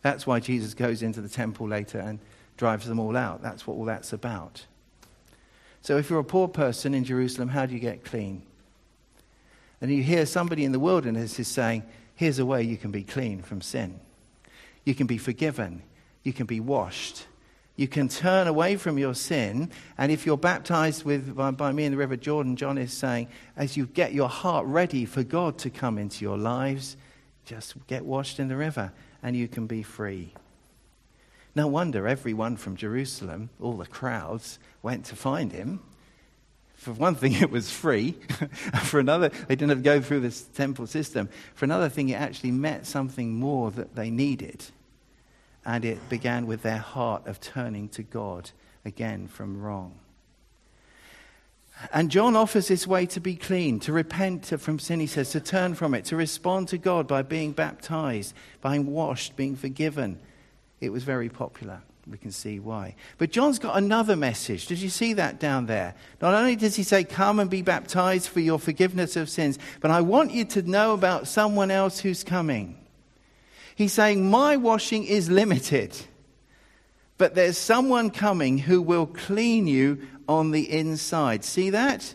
That's 0.00 0.26
why 0.26 0.40
Jesus 0.40 0.72
goes 0.72 1.02
into 1.02 1.20
the 1.20 1.28
temple 1.28 1.68
later 1.68 1.98
and 1.98 2.18
drives 2.56 2.86
them 2.86 2.98
all 2.98 3.16
out. 3.16 3.42
That's 3.42 3.66
what 3.66 3.74
all 3.74 3.84
that's 3.84 4.12
about. 4.12 4.64
So 5.82 5.98
if 5.98 6.08
you're 6.08 6.20
a 6.20 6.24
poor 6.24 6.48
person 6.48 6.94
in 6.94 7.04
Jerusalem, 7.04 7.48
how 7.48 7.66
do 7.66 7.74
you 7.74 7.80
get 7.80 8.04
clean? 8.04 8.42
And 9.80 9.90
you 9.90 10.02
hear 10.02 10.26
somebody 10.26 10.64
in 10.64 10.72
the 10.72 10.78
wilderness 10.78 11.38
is 11.38 11.48
saying, 11.48 11.84
here's 12.14 12.38
a 12.38 12.46
way 12.46 12.62
you 12.62 12.76
can 12.76 12.90
be 12.90 13.02
clean 13.02 13.42
from 13.42 13.60
sin. 13.60 14.00
You 14.84 14.94
can 14.94 15.06
be 15.06 15.18
forgiven. 15.18 15.82
You 16.22 16.32
can 16.32 16.46
be 16.46 16.60
washed. 16.60 17.26
You 17.76 17.88
can 17.88 18.08
turn 18.08 18.46
away 18.46 18.76
from 18.76 18.98
your 18.98 19.14
sin. 19.14 19.70
And 19.98 20.12
if 20.12 20.24
you're 20.24 20.36
baptized 20.36 21.04
with, 21.04 21.34
by, 21.34 21.50
by, 21.50 21.72
me 21.72 21.84
in 21.84 21.92
the 21.92 21.98
River 21.98 22.16
Jordan, 22.16 22.56
John 22.56 22.78
is 22.78 22.92
saying, 22.92 23.28
as 23.56 23.76
you 23.76 23.86
get 23.86 24.14
your 24.14 24.28
heart 24.28 24.66
ready 24.66 25.04
for 25.04 25.24
God 25.24 25.58
to 25.58 25.70
come 25.70 25.98
into 25.98 26.24
your 26.24 26.38
lives, 26.38 26.96
just 27.44 27.74
get 27.86 28.04
washed 28.04 28.38
in 28.38 28.48
the 28.48 28.56
river 28.56 28.92
and 29.22 29.36
you 29.36 29.48
can 29.48 29.66
be 29.66 29.82
free. 29.82 30.32
No 31.56 31.66
wonder 31.66 32.06
everyone 32.06 32.56
from 32.56 32.76
Jerusalem, 32.76 33.50
all 33.60 33.76
the 33.76 33.86
crowds, 33.86 34.58
went 34.82 35.04
to 35.06 35.16
find 35.16 35.52
him 35.52 35.80
for 36.84 36.92
one 36.92 37.14
thing, 37.14 37.32
it 37.40 37.50
was 37.50 37.70
free. 37.70 38.12
for 38.82 39.00
another, 39.00 39.30
they 39.48 39.56
didn't 39.56 39.70
have 39.70 39.78
to 39.78 39.84
go 39.84 40.00
through 40.00 40.20
this 40.20 40.42
temple 40.42 40.86
system. 40.86 41.28
For 41.54 41.64
another 41.64 41.88
thing, 41.88 42.10
it 42.10 42.20
actually 42.20 42.52
met 42.52 42.86
something 42.86 43.34
more 43.34 43.70
that 43.72 43.96
they 43.96 44.10
needed. 44.10 44.64
And 45.64 45.84
it 45.84 46.08
began 46.10 46.46
with 46.46 46.62
their 46.62 46.78
heart 46.78 47.26
of 47.26 47.40
turning 47.40 47.88
to 47.90 48.02
God 48.02 48.50
again 48.84 49.28
from 49.28 49.62
wrong. 49.62 49.94
And 51.92 52.10
John 52.10 52.36
offers 52.36 52.68
this 52.68 52.86
way 52.86 53.06
to 53.06 53.20
be 53.20 53.34
clean, 53.34 53.80
to 53.80 53.92
repent 53.92 54.46
from 54.60 54.78
sin, 54.78 55.00
he 55.00 55.06
says, 55.06 55.30
to 55.30 55.40
turn 55.40 55.74
from 55.74 55.94
it, 55.94 56.04
to 56.06 56.16
respond 56.16 56.68
to 56.68 56.78
God 56.78 57.08
by 57.08 57.22
being 57.22 57.52
baptized, 57.52 58.34
by 58.60 58.72
being 58.72 58.92
washed, 58.92 59.36
being 59.36 59.56
forgiven. 59.56 60.20
It 60.80 60.90
was 60.90 61.02
very 61.02 61.28
popular. 61.28 61.82
We 62.06 62.18
can 62.18 62.32
see 62.32 62.60
why. 62.60 62.96
But 63.16 63.30
John's 63.30 63.58
got 63.58 63.78
another 63.78 64.14
message. 64.14 64.66
Did 64.66 64.78
you 64.78 64.90
see 64.90 65.14
that 65.14 65.40
down 65.40 65.66
there? 65.66 65.94
Not 66.20 66.34
only 66.34 66.54
does 66.54 66.76
he 66.76 66.82
say, 66.82 67.02
Come 67.02 67.40
and 67.40 67.48
be 67.48 67.62
baptized 67.62 68.28
for 68.28 68.40
your 68.40 68.58
forgiveness 68.58 69.16
of 69.16 69.30
sins, 69.30 69.58
but 69.80 69.90
I 69.90 70.02
want 70.02 70.32
you 70.32 70.44
to 70.46 70.62
know 70.62 70.92
about 70.92 71.28
someone 71.28 71.70
else 71.70 72.00
who's 72.00 72.22
coming. 72.22 72.78
He's 73.74 73.94
saying, 73.94 74.28
My 74.28 74.56
washing 74.56 75.04
is 75.04 75.30
limited, 75.30 75.96
but 77.16 77.34
there's 77.34 77.56
someone 77.56 78.10
coming 78.10 78.58
who 78.58 78.82
will 78.82 79.06
clean 79.06 79.66
you 79.66 80.06
on 80.28 80.50
the 80.50 80.70
inside. 80.70 81.42
See 81.42 81.70
that? 81.70 82.14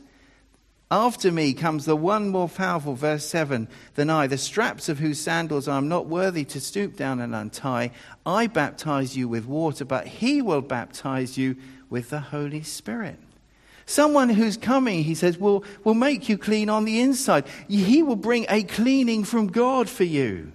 After 0.92 1.32
me 1.32 1.54
comes 1.54 1.86
the 1.86 1.96
one 1.96 2.30
more 2.30 2.50
powerful, 2.50 2.96
verse 2.96 3.24
7, 3.26 3.68
than 3.94 4.10
I, 4.10 4.26
the 4.26 4.40
straps 4.40 4.90
of 4.90 4.98
whose 4.98 5.20
sandals 5.20 5.68
I 5.68 5.78
am 5.78 5.88
not 5.88 6.08
worthy 6.08 6.44
to 6.46 6.60
stoop 6.60 6.96
down 6.96 7.20
and 7.20 7.36
untie. 7.36 7.92
I 8.26 8.48
baptize 8.48 9.16
you 9.16 9.28
with 9.28 9.46
water, 9.46 9.86
but 9.86 10.08
he 10.08 10.42
will 10.42 10.62
baptize 10.62 11.38
you 11.38 11.58
with 11.92 12.10
the 12.10 12.20
Holy 12.20 12.64
Spirit. 12.64 13.20
Someone 13.86 14.30
who's 14.30 14.58
coming, 14.58 15.04
he 15.04 15.14
says, 15.14 15.38
will, 15.38 15.64
will 15.84 15.94
make 15.94 16.28
you 16.28 16.40
clean 16.40 16.70
on 16.70 16.86
the 16.86 17.02
inside. 17.02 17.46
He 17.68 18.02
will 18.02 18.16
bring 18.16 18.48
a 18.50 18.64
cleaning 18.64 19.24
from 19.24 19.48
God 19.48 19.90
for 19.90 20.04
you. 20.04 20.54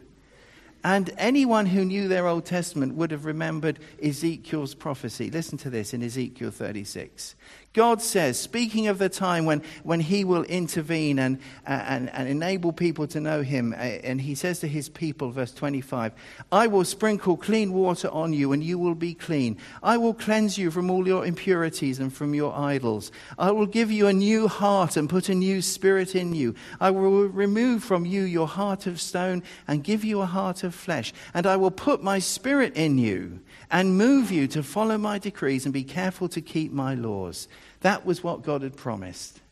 And 0.85 1.11
anyone 1.17 1.65
who 1.67 1.85
knew 1.85 2.09
their 2.09 2.27
Old 2.27 2.45
Testament 2.45 2.95
would 2.95 3.11
have 3.11 3.25
remembered 3.25 3.79
Ezekiel's 4.03 4.75
prophecy. 4.75 5.31
Listen 5.31 5.57
to 5.59 5.71
this 5.71 5.95
in 5.95 6.03
Ezekiel 6.03 6.51
36. 6.51 7.37
God 7.75 8.01
says, 8.01 8.39
speaking 8.39 8.87
of 8.87 8.99
the 8.99 9.09
time 9.09 9.47
when, 9.47 9.61
when 9.83 9.99
he 9.99 10.23
will 10.23 10.45
intervene 10.45 11.19
and, 11.19 11.41
and, 11.67 12.09
and 12.11 12.29
enable 12.29 12.73
people 12.73 13.09
to 13.09 13.21
know 13.21 13.43
him, 13.43 13.73
uh, 13.73 13.83
and 13.83 14.21
he 14.21 14.37
says 14.37 14.61
to 14.61 14.69
his 14.69 14.89
people, 14.89 15.33
verse 15.33 15.53
25, 15.53 16.13
I 16.53 16.69
will 16.69 16.85
sprinkle 16.85 17.37
clean 17.37 17.73
water 17.73 18.09
on 18.11 18.33
you, 18.33 18.53
and 18.53 18.63
you 18.63 18.79
will 18.79 18.95
be 18.95 19.13
clean. 19.13 19.59
I 19.83 19.97
will 19.97 20.15
cleanse 20.15 20.57
you 20.57 20.71
from 20.71 20.89
all 20.89 21.05
your 21.09 21.27
impurities 21.27 21.99
and 21.99 22.13
from 22.13 22.33
your 22.33 22.57
idols. 22.57 23.11
I 23.37 23.51
will 23.51 23.67
give 23.67 23.91
you 23.91 24.07
a 24.07 24.13
new 24.13 24.47
heart 24.47 24.97
and 24.97 25.11
put 25.11 25.29
a 25.29 25.35
new 25.35 25.61
spirit 25.61 26.15
in 26.15 26.33
you. 26.33 26.55
I 26.81 26.93
will 26.93 27.27
remove 27.27 27.83
from 27.83 28.07
you 28.07 28.23
your 28.23 28.47
heart 28.47 28.87
of 28.87 29.01
stone 29.01 29.43
and 29.67 29.83
give 29.83 30.05
you 30.05 30.21
a 30.21 30.27
heart 30.27 30.63
of 30.63 30.77
flesh. 30.77 31.13
And 31.35 31.45
I 31.45 31.57
will 31.57 31.73
put 31.73 32.05
my 32.05 32.21
spirit 32.21 32.77
in 32.77 32.99
you 32.99 33.41
and 33.69 33.99
move 33.99 34.31
you 34.31 34.47
to 34.47 34.63
follow 34.63 34.97
my 34.97 35.19
decrees 35.19 35.65
and 35.65 35.75
be 35.75 35.83
careful 35.83 36.29
to 36.29 36.41
keep 36.41 36.71
my 36.71 36.95
laws. 36.95 37.49
That 37.85 38.07
was 38.07 38.25
what 38.25 38.43
God 38.43 38.63
had 38.63 38.79
promised. 38.79 39.43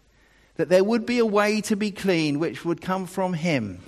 That 0.57 0.71
there 0.71 0.83
would 0.83 1.05
be 1.05 1.19
a 1.19 1.27
way 1.27 1.61
to 1.61 1.77
be 1.77 1.91
clean 1.91 2.39
which 2.39 2.65
would 2.65 2.81
come 2.81 3.05
from 3.05 3.35
Him. 3.35 3.81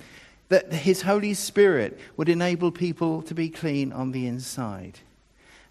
That 0.49 0.71
His 0.71 1.01
Holy 1.01 1.33
Spirit 1.33 1.99
would 2.15 2.29
enable 2.29 2.71
people 2.71 3.23
to 3.23 3.33
be 3.33 3.49
clean 3.49 3.91
on 3.91 4.11
the 4.11 4.27
inside. 4.27 4.99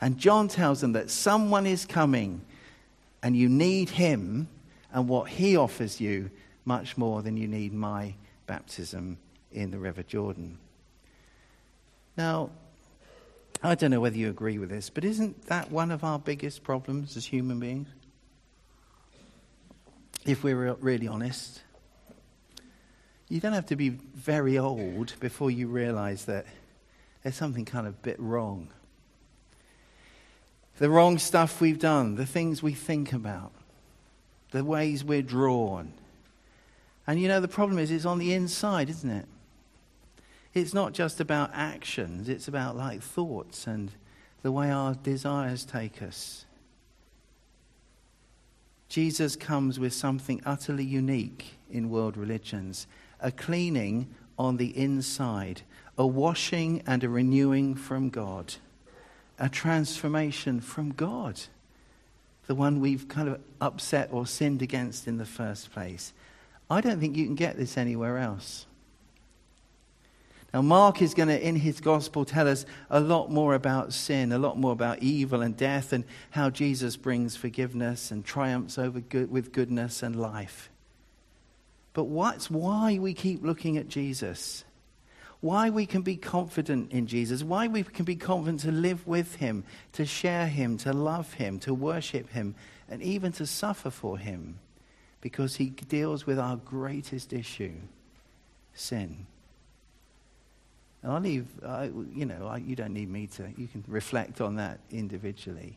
And 0.01 0.19
John 0.19 0.49
tells 0.49 0.81
them 0.81 0.91
that 0.95 1.09
someone 1.09 1.67
is 1.67 1.87
coming 1.87 2.41
and 3.23 3.37
you 3.37 3.49
need 3.49 3.91
Him 3.91 4.49
and 4.93 5.09
what 5.09 5.29
He 5.29 5.57
offers 5.57 6.01
you 6.01 6.31
much 6.65 6.99
more 6.99 7.23
than 7.23 7.37
you 7.37 7.47
need 7.47 7.73
my 7.73 8.15
baptism 8.49 9.19
in 9.53 9.71
the 9.71 9.79
River 9.79 10.03
Jordan. 10.03 10.59
Now, 12.17 12.51
I 13.63 13.77
don't 13.77 13.93
know 13.93 14.01
whether 14.01 14.17
you 14.19 14.31
agree 14.31 14.59
with 14.59 14.71
this, 14.71 14.91
but 14.91 15.05
isn't 15.05 15.47
that 15.47 15.71
one 15.71 15.93
of 15.93 16.03
our 16.03 16.19
biggest 16.19 16.65
problems 16.65 17.17
as 17.17 17.25
human 17.25 17.61
beings? 17.61 17.87
If 20.27 20.43
we're 20.43 20.73
really 20.75 21.07
honest. 21.07 21.61
You 23.29 23.41
don't 23.41 23.53
have 23.53 23.67
to 23.67 23.77
be 23.77 23.89
very 23.91 24.59
old 24.59 25.15
before 25.21 25.51
you 25.51 25.67
realize 25.67 26.25
that 26.27 26.47
there's 27.23 27.37
something 27.37 27.65
kind 27.65 27.87
of 27.87 28.03
bit 28.03 28.19
wrong. 28.21 28.69
The 30.79 30.91
wrong 30.91 31.19
stuff 31.19 31.61
we've 31.61 31.79
done, 31.79 32.17
the 32.17 32.27
things 32.27 32.63
we 32.63 32.73
think 32.73 33.13
about, 33.13 33.53
the 34.51 34.65
ways 34.65 35.05
we're 35.05 35.23
drawn. 35.23 35.93
And 37.07 37.21
you 37.21 37.29
know, 37.29 37.41
the 37.41 37.49
problem 37.49 37.79
is 37.79 37.91
it's 37.91 38.05
on 38.05 38.19
the 38.19 38.33
inside, 38.33 38.89
isn't 38.91 39.11
it? 39.11 39.27
It's 40.53 40.75
not 40.75 40.93
just 40.93 41.21
about 41.21 41.51
actions, 41.53 42.29
it's 42.29 42.49
about 42.49 42.77
like 42.77 43.03
thoughts 43.03 43.67
and 43.67 43.91
the 44.43 44.53
way 44.53 44.71
our 44.71 44.95
desires 44.95 45.65
take 45.65 46.03
us. 46.03 46.45
Jesus 48.95 49.35
comes 49.35 49.81
with 49.81 49.93
something 49.93 50.41
utterly 50.47 50.85
unique 50.85 51.59
in 51.69 51.91
world 51.91 52.17
religions 52.17 52.87
a 53.19 53.33
cleaning 53.33 54.07
on 54.39 54.57
the 54.57 54.69
inside, 54.79 55.63
a 55.99 56.07
washing 56.07 56.81
and 56.87 57.03
a 57.03 57.09
renewing 57.09 57.75
from 57.75 58.09
God, 58.09 58.55
a 59.37 59.49
transformation 59.49 60.61
from 60.61 60.93
God, 60.93 61.41
the 62.47 62.55
one 62.55 62.79
we've 62.79 63.09
kind 63.09 63.29
of 63.29 63.41
upset 63.61 64.11
or 64.13 64.29
sinned 64.29 64.63
against 64.63 65.09
in 65.09 65.19
the 65.19 65.27
first 65.27 65.73
place. 65.73 66.13
I 66.71 66.81
don't 66.81 67.01
think 67.01 67.17
you 67.17 67.25
can 67.25 67.35
get 67.35 67.57
this 67.57 67.77
anywhere 67.77 68.19
else. 68.19 68.65
Now, 70.55 70.63
Mark 70.63 71.03
is 71.03 71.15
going 71.15 71.31
to, 71.31 71.47
in 71.47 71.57
his 71.57 71.81
gospel, 71.81 72.25
tell 72.25 72.47
us 72.47 72.65
a 72.89 73.01
lot 73.01 73.29
more 73.29 73.57
about 73.57 73.93
sin, 73.93 74.31
a 74.31 74.39
lot 74.39 74.57
more 74.57 74.71
about 74.71 75.03
evil 75.03 75.43
and 75.43 75.57
death, 75.57 75.93
and 75.93 76.05
how 76.31 76.49
Jesus 76.49 76.97
brings 76.97 77.35
forgiveness 77.35 78.13
and 78.13 78.25
triumphs 78.25 78.79
over 78.79 79.01
good, 79.01 79.33
with 79.33 79.51
goodness 79.51 80.01
and 80.01 80.15
life. 80.15 80.71
But 81.93 82.05
what's 82.05 82.49
why 82.49 82.99
we 83.01 83.15
keep 83.15 83.43
looking 83.43 83.77
at 83.79 83.89
Jesus? 83.89 84.63
Why 85.41 85.71
we 85.71 85.87
can 85.87 86.03
be 86.03 86.15
confident 86.15 86.93
in 86.93 87.09
Jesus? 87.09 87.43
Why 87.43 87.67
we 87.67 87.83
can 87.83 88.05
be 88.05 88.15
confident 88.15 88.61
to 88.61 88.71
live 88.71 89.05
with 89.09 89.35
him, 89.35 89.65
to 89.95 90.07
share 90.07 90.47
him, 90.47 90.79
to 90.79 90.93
love 90.93 91.33
him, 91.33 91.59
to 91.61 91.75
worship 91.75 92.31
him, 92.31 92.55
and 92.89 93.03
even 93.03 93.33
to 93.33 93.47
suffer 93.47 93.91
for 93.91 94.19
him? 94.19 94.61
Because 95.21 95.57
he 95.57 95.71
deals 95.71 96.27
with 96.27 96.39
our 96.39 96.55
greatest 96.55 97.33
issue 97.33 97.75
sin. 98.73 99.27
And 101.05 101.13
I'll 101.13 101.21
leave, 101.21 101.47
you 102.15 102.25
know, 102.25 102.47
I, 102.47 102.57
you 102.57 102.75
don't 102.75 102.95
need 102.95 103.11
me 103.11 103.27
to, 103.27 103.47
you 103.59 103.69
can 103.69 103.85
reflect 103.87 104.41
on 104.41 104.57
that 104.57 104.81
individually. 104.91 105.77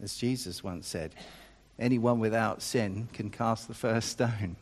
As 0.00 0.14
Jesus 0.14 0.62
once 0.62 0.86
said, 0.86 1.12
anyone 1.80 2.20
without 2.20 2.62
sin 2.62 3.08
can 3.12 3.28
cast 3.28 3.66
the 3.66 3.74
first 3.74 4.10
stone. 4.10 4.54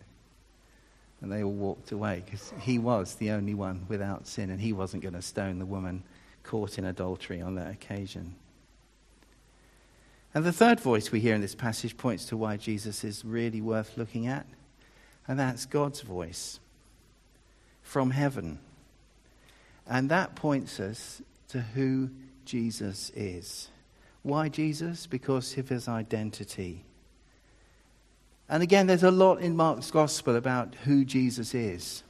And 1.20 1.30
they 1.30 1.42
all 1.42 1.52
walked 1.52 1.92
away 1.92 2.22
because 2.24 2.54
he 2.60 2.78
was 2.78 3.16
the 3.16 3.32
only 3.32 3.52
one 3.52 3.84
without 3.88 4.26
sin, 4.26 4.48
and 4.48 4.58
he 4.58 4.72
wasn't 4.72 5.02
going 5.02 5.14
to 5.14 5.20
stone 5.20 5.58
the 5.58 5.66
woman 5.66 6.02
caught 6.42 6.78
in 6.78 6.86
adultery 6.86 7.42
on 7.42 7.56
that 7.56 7.70
occasion. 7.70 8.36
And 10.32 10.44
the 10.44 10.52
third 10.52 10.80
voice 10.80 11.12
we 11.12 11.20
hear 11.20 11.34
in 11.34 11.42
this 11.42 11.54
passage 11.54 11.98
points 11.98 12.24
to 12.26 12.38
why 12.38 12.56
Jesus 12.56 13.04
is 13.04 13.22
really 13.22 13.60
worth 13.60 13.98
looking 13.98 14.28
at, 14.28 14.46
and 15.28 15.38
that's 15.38 15.66
God's 15.66 16.00
voice 16.00 16.58
from 17.90 18.12
heaven. 18.12 18.56
And 19.84 20.08
that 20.10 20.36
points 20.36 20.78
us 20.78 21.20
to 21.48 21.60
who 21.60 22.08
Jesus 22.44 23.10
is. 23.16 23.68
Why 24.22 24.48
Jesus? 24.48 25.08
Because 25.08 25.58
of 25.58 25.68
his 25.68 25.88
identity. 25.88 26.84
And 28.48 28.62
again, 28.62 28.86
there's 28.86 29.02
a 29.02 29.10
lot 29.10 29.40
in 29.40 29.56
Mark's 29.56 29.90
gospel 29.90 30.36
about 30.36 30.76
who 30.84 31.04
Jesus 31.04 31.52
is, 31.52 32.04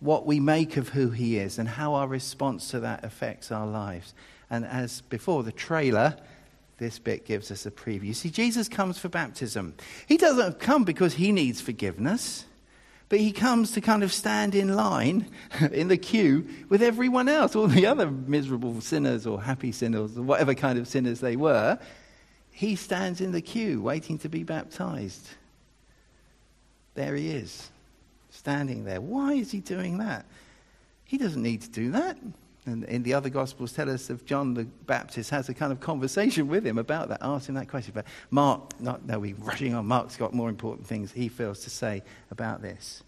what 0.00 0.24
we 0.24 0.40
make 0.40 0.78
of 0.78 0.88
who 0.88 1.10
he 1.10 1.36
is, 1.36 1.58
and 1.58 1.68
how 1.68 1.92
our 1.92 2.08
response 2.08 2.70
to 2.70 2.80
that 2.80 3.04
affects 3.04 3.52
our 3.52 3.66
lives. 3.66 4.14
And 4.48 4.64
as 4.64 5.02
before, 5.02 5.42
the 5.42 5.52
trailer, 5.52 6.16
this 6.78 6.98
bit 6.98 7.26
gives 7.26 7.50
us 7.50 7.66
a 7.66 7.70
preview. 7.70 8.14
See, 8.14 8.30
Jesus 8.30 8.66
comes 8.66 8.98
for 8.98 9.10
baptism. 9.10 9.74
He 10.06 10.16
doesn't 10.16 10.58
come 10.58 10.84
because 10.84 11.14
he 11.14 11.32
needs 11.32 11.60
forgiveness. 11.60 12.46
But 13.08 13.20
he 13.20 13.32
comes 13.32 13.72
to 13.72 13.80
kind 13.80 14.02
of 14.02 14.12
stand 14.12 14.54
in 14.54 14.74
line 14.74 15.30
in 15.72 15.88
the 15.88 15.96
queue 15.96 16.46
with 16.68 16.82
everyone 16.82 17.28
else, 17.28 17.56
all 17.56 17.66
the 17.66 17.86
other 17.86 18.10
miserable 18.10 18.80
sinners 18.80 19.26
or 19.26 19.42
happy 19.42 19.72
sinners 19.72 20.16
or 20.18 20.22
whatever 20.22 20.54
kind 20.54 20.78
of 20.78 20.86
sinners 20.86 21.20
they 21.20 21.36
were. 21.36 21.78
He 22.50 22.76
stands 22.76 23.20
in 23.20 23.32
the 23.32 23.40
queue 23.40 23.80
waiting 23.80 24.18
to 24.18 24.28
be 24.28 24.42
baptized. 24.42 25.26
There 26.94 27.14
he 27.14 27.30
is, 27.30 27.70
standing 28.30 28.84
there. 28.84 29.00
Why 29.00 29.34
is 29.34 29.52
he 29.52 29.60
doing 29.60 29.98
that? 29.98 30.26
He 31.04 31.16
doesn't 31.16 31.42
need 31.42 31.62
to 31.62 31.70
do 31.70 31.92
that. 31.92 32.18
And 32.68 32.84
in 32.84 33.02
the 33.02 33.14
other 33.14 33.30
Gospels, 33.30 33.72
tell 33.72 33.88
us 33.90 34.10
of 34.10 34.26
John 34.26 34.52
the 34.54 34.64
Baptist 34.64 35.30
has 35.30 35.48
a 35.48 35.54
kind 35.54 35.72
of 35.72 35.80
conversation 35.80 36.48
with 36.48 36.66
him 36.66 36.76
about 36.76 37.08
that, 37.08 37.18
asking 37.22 37.54
that 37.54 37.68
question. 37.68 37.92
But 37.94 38.04
Mark, 38.30 38.78
not, 38.80 39.06
no, 39.06 39.18
we're 39.18 39.34
rushing 39.36 39.74
on. 39.74 39.86
Mark's 39.86 40.16
got 40.16 40.34
more 40.34 40.48
important 40.48 40.86
things 40.86 41.10
he 41.12 41.28
feels 41.28 41.60
to 41.60 41.70
say 41.70 42.02
about 42.30 42.60
this. 42.60 43.02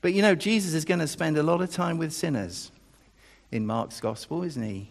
But 0.00 0.12
you 0.14 0.22
know, 0.22 0.34
Jesus 0.34 0.74
is 0.74 0.84
going 0.84 1.00
to 1.00 1.08
spend 1.08 1.36
a 1.36 1.42
lot 1.42 1.60
of 1.60 1.70
time 1.70 1.98
with 1.98 2.12
sinners. 2.12 2.70
in 3.50 3.66
Mark's 3.66 4.00
gospel, 4.00 4.42
isn't 4.42 4.62
he? 4.62 4.88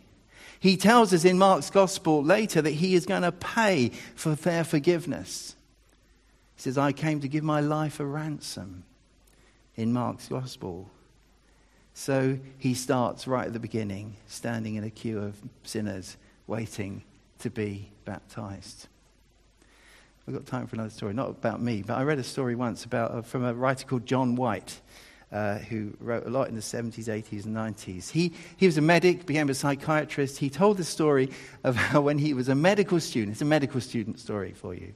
He 0.60 0.75
tells 0.75 1.13
us 1.13 1.23
in 1.23 1.38
Mark's 1.38 1.69
gospel 1.69 2.21
later 2.21 2.62
that 2.62 2.71
he 2.71 2.93
is 2.93 3.05
going 3.05 3.21
to 3.21 3.32
pay 3.32 3.89
for 4.15 4.36
their 4.36 4.63
forgiveness. 4.63 5.55
He 6.55 6.63
says, 6.63 6.77
I 6.77 6.91
came 6.91 7.21
to 7.21 7.29
give 7.29 7.43
my 7.43 7.62
life 7.62 7.99
a 7.99 8.05
ransom 8.05 8.84
in 9.75 9.93
Mark's 9.93 10.27
gospel. 10.27 10.89
So 11.99 12.39
he 12.57 12.75
starts 12.75 13.27
right 13.27 13.45
at 13.45 13.51
the 13.51 13.59
beginning, 13.59 14.15
standing 14.25 14.75
in 14.75 14.85
a 14.85 14.89
queue 14.89 15.19
of 15.19 15.35
sinners 15.63 16.15
waiting 16.47 17.03
to 17.39 17.49
be 17.49 17.89
baptized. 18.05 18.88
I've 20.25 20.33
got 20.33 20.45
time 20.45 20.65
for 20.65 20.77
another 20.77 20.91
story, 20.91 21.13
not 21.13 21.27
about 21.27 21.62
me, 21.62 21.83
but 21.85 21.97
I 21.97 22.03
read 22.03 22.17
a 22.17 22.23
story 22.23 22.55
once 22.55 22.85
about, 22.85 23.12
uh, 23.12 23.21
from 23.21 23.43
a 23.43 23.53
writer 23.53 23.85
called 23.85 24.05
John 24.05 24.38
White. 24.38 24.79
Uh, 25.31 25.59
who 25.59 25.93
wrote 25.99 26.25
a 26.25 26.29
lot 26.29 26.47
in 26.47 26.55
the 26.55 26.62
70s, 26.62 27.05
80s, 27.05 27.45
and 27.45 27.55
90s. 27.55 28.09
He, 28.09 28.33
he 28.57 28.65
was 28.65 28.79
a 28.79 28.81
medic, 28.81 29.27
became 29.27 29.47
a 29.47 29.53
psychiatrist. 29.53 30.39
He 30.39 30.49
told 30.49 30.77
the 30.77 30.83
story 30.83 31.29
of 31.63 31.75
how 31.89 32.01
when 32.01 32.17
he 32.17 32.33
was 32.33 32.49
a 32.49 32.55
medical 32.55 32.99
student, 32.99 33.33
it's 33.33 33.41
a 33.43 33.45
medical 33.45 33.79
student 33.79 34.19
story 34.19 34.53
for 34.53 34.73
you. 34.73 34.95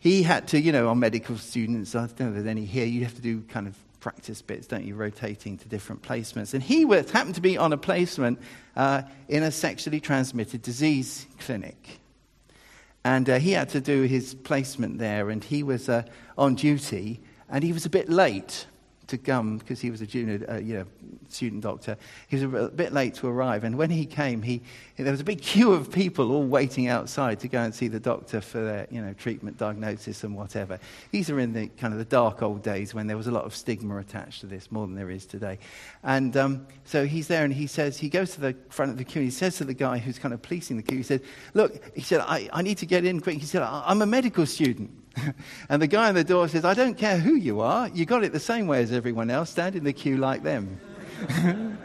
He 0.00 0.24
had 0.24 0.48
to, 0.48 0.60
you 0.60 0.72
know, 0.72 0.88
on 0.88 0.98
medical 0.98 1.36
students, 1.36 1.94
I 1.94 2.06
don't 2.06 2.18
know 2.18 2.28
if 2.28 2.34
there's 2.34 2.46
any 2.46 2.64
here, 2.64 2.86
you 2.86 3.04
have 3.04 3.14
to 3.14 3.22
do 3.22 3.42
kind 3.42 3.68
of 3.68 3.76
practice 4.00 4.42
bits, 4.42 4.66
don't 4.66 4.84
you, 4.84 4.94
rotating 4.94 5.58
to 5.58 5.68
different 5.68 6.02
placements. 6.02 6.54
And 6.54 6.62
he 6.62 6.84
was, 6.84 7.10
happened 7.10 7.36
to 7.36 7.40
be 7.40 7.56
on 7.56 7.72
a 7.72 7.76
placement 7.76 8.40
uh, 8.76 9.02
in 9.28 9.42
a 9.42 9.50
sexually 9.50 10.00
transmitted 10.00 10.62
disease 10.62 11.26
clinic. 11.38 12.00
And 13.04 13.28
uh, 13.30 13.38
he 13.38 13.52
had 13.52 13.68
to 13.70 13.80
do 13.80 14.02
his 14.02 14.34
placement 14.34 14.98
there, 14.98 15.30
and 15.30 15.42
he 15.42 15.62
was 15.62 15.88
uh, 15.88 16.02
on 16.36 16.54
duty, 16.54 17.20
and 17.48 17.64
he 17.64 17.72
was 17.72 17.86
a 17.86 17.90
bit 17.90 18.08
late 18.08 18.66
to 19.10 19.18
come 19.18 19.58
because 19.58 19.80
he 19.80 19.90
was 19.90 20.00
a 20.00 20.06
junior, 20.06 20.44
uh, 20.48 20.56
you 20.56 20.74
know, 20.74 20.86
student 21.28 21.62
doctor. 21.62 21.96
He 22.28 22.36
was 22.36 22.42
a 22.42 22.68
bit 22.68 22.92
late 22.92 23.14
to 23.16 23.28
arrive, 23.28 23.64
and 23.64 23.76
when 23.76 23.90
he 23.90 24.06
came, 24.06 24.42
he, 24.42 24.62
there 24.96 25.10
was 25.10 25.20
a 25.20 25.24
big 25.24 25.40
queue 25.40 25.72
of 25.72 25.92
people 25.92 26.32
all 26.32 26.44
waiting 26.44 26.88
outside 26.88 27.40
to 27.40 27.48
go 27.48 27.60
and 27.60 27.74
see 27.74 27.88
the 27.88 28.00
doctor 28.00 28.40
for 28.40 28.60
their, 28.60 28.86
you 28.90 29.00
know, 29.00 29.12
treatment, 29.12 29.58
diagnosis, 29.58 30.24
and 30.24 30.34
whatever. 30.34 30.78
These 31.10 31.30
are 31.30 31.38
in 31.38 31.52
the 31.52 31.68
kind 31.68 31.92
of 31.92 31.98
the 31.98 32.04
dark 32.04 32.42
old 32.42 32.62
days 32.62 32.94
when 32.94 33.06
there 33.06 33.16
was 33.16 33.26
a 33.26 33.30
lot 33.30 33.44
of 33.44 33.54
stigma 33.54 33.98
attached 33.98 34.40
to 34.40 34.46
this, 34.46 34.70
more 34.72 34.86
than 34.86 34.96
there 34.96 35.10
is 35.10 35.26
today. 35.26 35.58
And 36.02 36.36
um, 36.36 36.66
so 36.84 37.06
he's 37.06 37.28
there, 37.28 37.44
and 37.44 37.52
he 37.52 37.66
says 37.66 37.98
he 37.98 38.08
goes 38.08 38.32
to 38.34 38.40
the 38.40 38.56
front 38.70 38.92
of 38.92 38.98
the 38.98 39.04
queue. 39.04 39.20
And 39.20 39.30
he 39.30 39.36
says 39.36 39.56
to 39.58 39.64
the 39.64 39.74
guy 39.74 39.98
who's 39.98 40.18
kind 40.18 40.34
of 40.34 40.42
policing 40.42 40.76
the 40.76 40.82
queue, 40.82 40.98
he 40.98 41.02
said, 41.02 41.22
"Look," 41.54 41.94
he 41.94 42.02
said, 42.02 42.20
"I, 42.20 42.48
I 42.52 42.62
need 42.62 42.78
to 42.78 42.86
get 42.86 43.04
in 43.04 43.20
quick." 43.20 43.38
He 43.38 43.46
said, 43.46 43.62
"I'm 43.62 44.02
a 44.02 44.06
medical 44.06 44.46
student." 44.46 44.99
and 45.68 45.82
the 45.82 45.86
guy 45.86 46.08
on 46.08 46.14
the 46.14 46.24
door 46.24 46.48
says, 46.48 46.64
I 46.64 46.74
don't 46.74 46.96
care 46.96 47.18
who 47.18 47.34
you 47.34 47.60
are, 47.60 47.88
you 47.88 48.04
got 48.04 48.24
it 48.24 48.32
the 48.32 48.40
same 48.40 48.66
way 48.66 48.82
as 48.82 48.92
everyone 48.92 49.30
else, 49.30 49.50
stand 49.50 49.76
in 49.76 49.84
the 49.84 49.92
queue 49.92 50.16
like 50.16 50.42
them. 50.42 50.80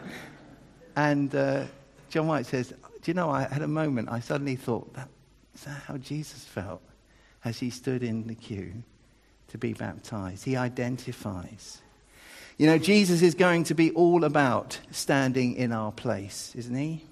and 0.96 1.34
uh, 1.34 1.64
John 2.10 2.26
White 2.26 2.46
says, 2.46 2.68
Do 2.68 3.10
you 3.10 3.14
know, 3.14 3.30
I 3.30 3.42
had 3.42 3.62
a 3.62 3.68
moment, 3.68 4.08
I 4.10 4.20
suddenly 4.20 4.56
thought, 4.56 4.92
that, 4.94 5.08
is 5.54 5.64
that 5.64 5.82
how 5.86 5.96
Jesus 5.96 6.44
felt 6.44 6.82
as 7.44 7.58
he 7.58 7.70
stood 7.70 8.02
in 8.02 8.26
the 8.26 8.34
queue 8.34 8.82
to 9.48 9.58
be 9.58 9.72
baptized? 9.72 10.44
He 10.44 10.56
identifies. 10.56 11.82
You 12.58 12.66
know, 12.66 12.78
Jesus 12.78 13.20
is 13.20 13.34
going 13.34 13.64
to 13.64 13.74
be 13.74 13.90
all 13.90 14.24
about 14.24 14.78
standing 14.90 15.54
in 15.54 15.72
our 15.72 15.92
place, 15.92 16.54
isn't 16.56 16.74
he? 16.74 17.04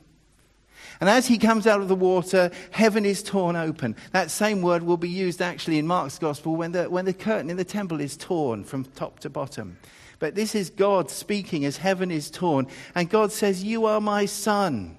And 1.01 1.11
as 1.11 1.27
he 1.27 1.39
comes 1.39 1.67
out 1.67 1.81
of 1.81 1.89
the 1.89 1.95
water, 1.95 2.51
heaven 2.71 3.05
is 3.05 3.23
torn 3.23 3.57
open. 3.57 3.97
That 4.13 4.31
same 4.31 4.63
word 4.63 4.83
will 4.83 4.97
be 4.97 5.09
used 5.09 5.43
actually 5.43 5.79
in 5.79 5.87
Mark's 5.87 6.19
gospel 6.19 6.57
when 6.57 6.73
the, 6.73 6.85
when 6.91 7.05
the 7.05 7.13
curtain 7.13 7.51
in 7.51 7.57
the 7.57 7.65
temple 7.65 8.01
is 8.01 8.17
torn 8.17 8.65
from 8.65 8.85
top 8.85 9.21
to 9.21 9.31
bottom. 9.31 9.79
But 10.19 10.35
this 10.35 10.55
is 10.55 10.71
God 10.71 11.11
speaking 11.11 11.65
as 11.65 11.77
heaven 11.77 12.11
is 12.11 12.31
torn. 12.31 12.69
And 12.95 13.11
God 13.11 13.33
says, 13.33 13.65
You 13.65 13.87
are 13.87 14.01
my 14.01 14.27
son. 14.27 14.99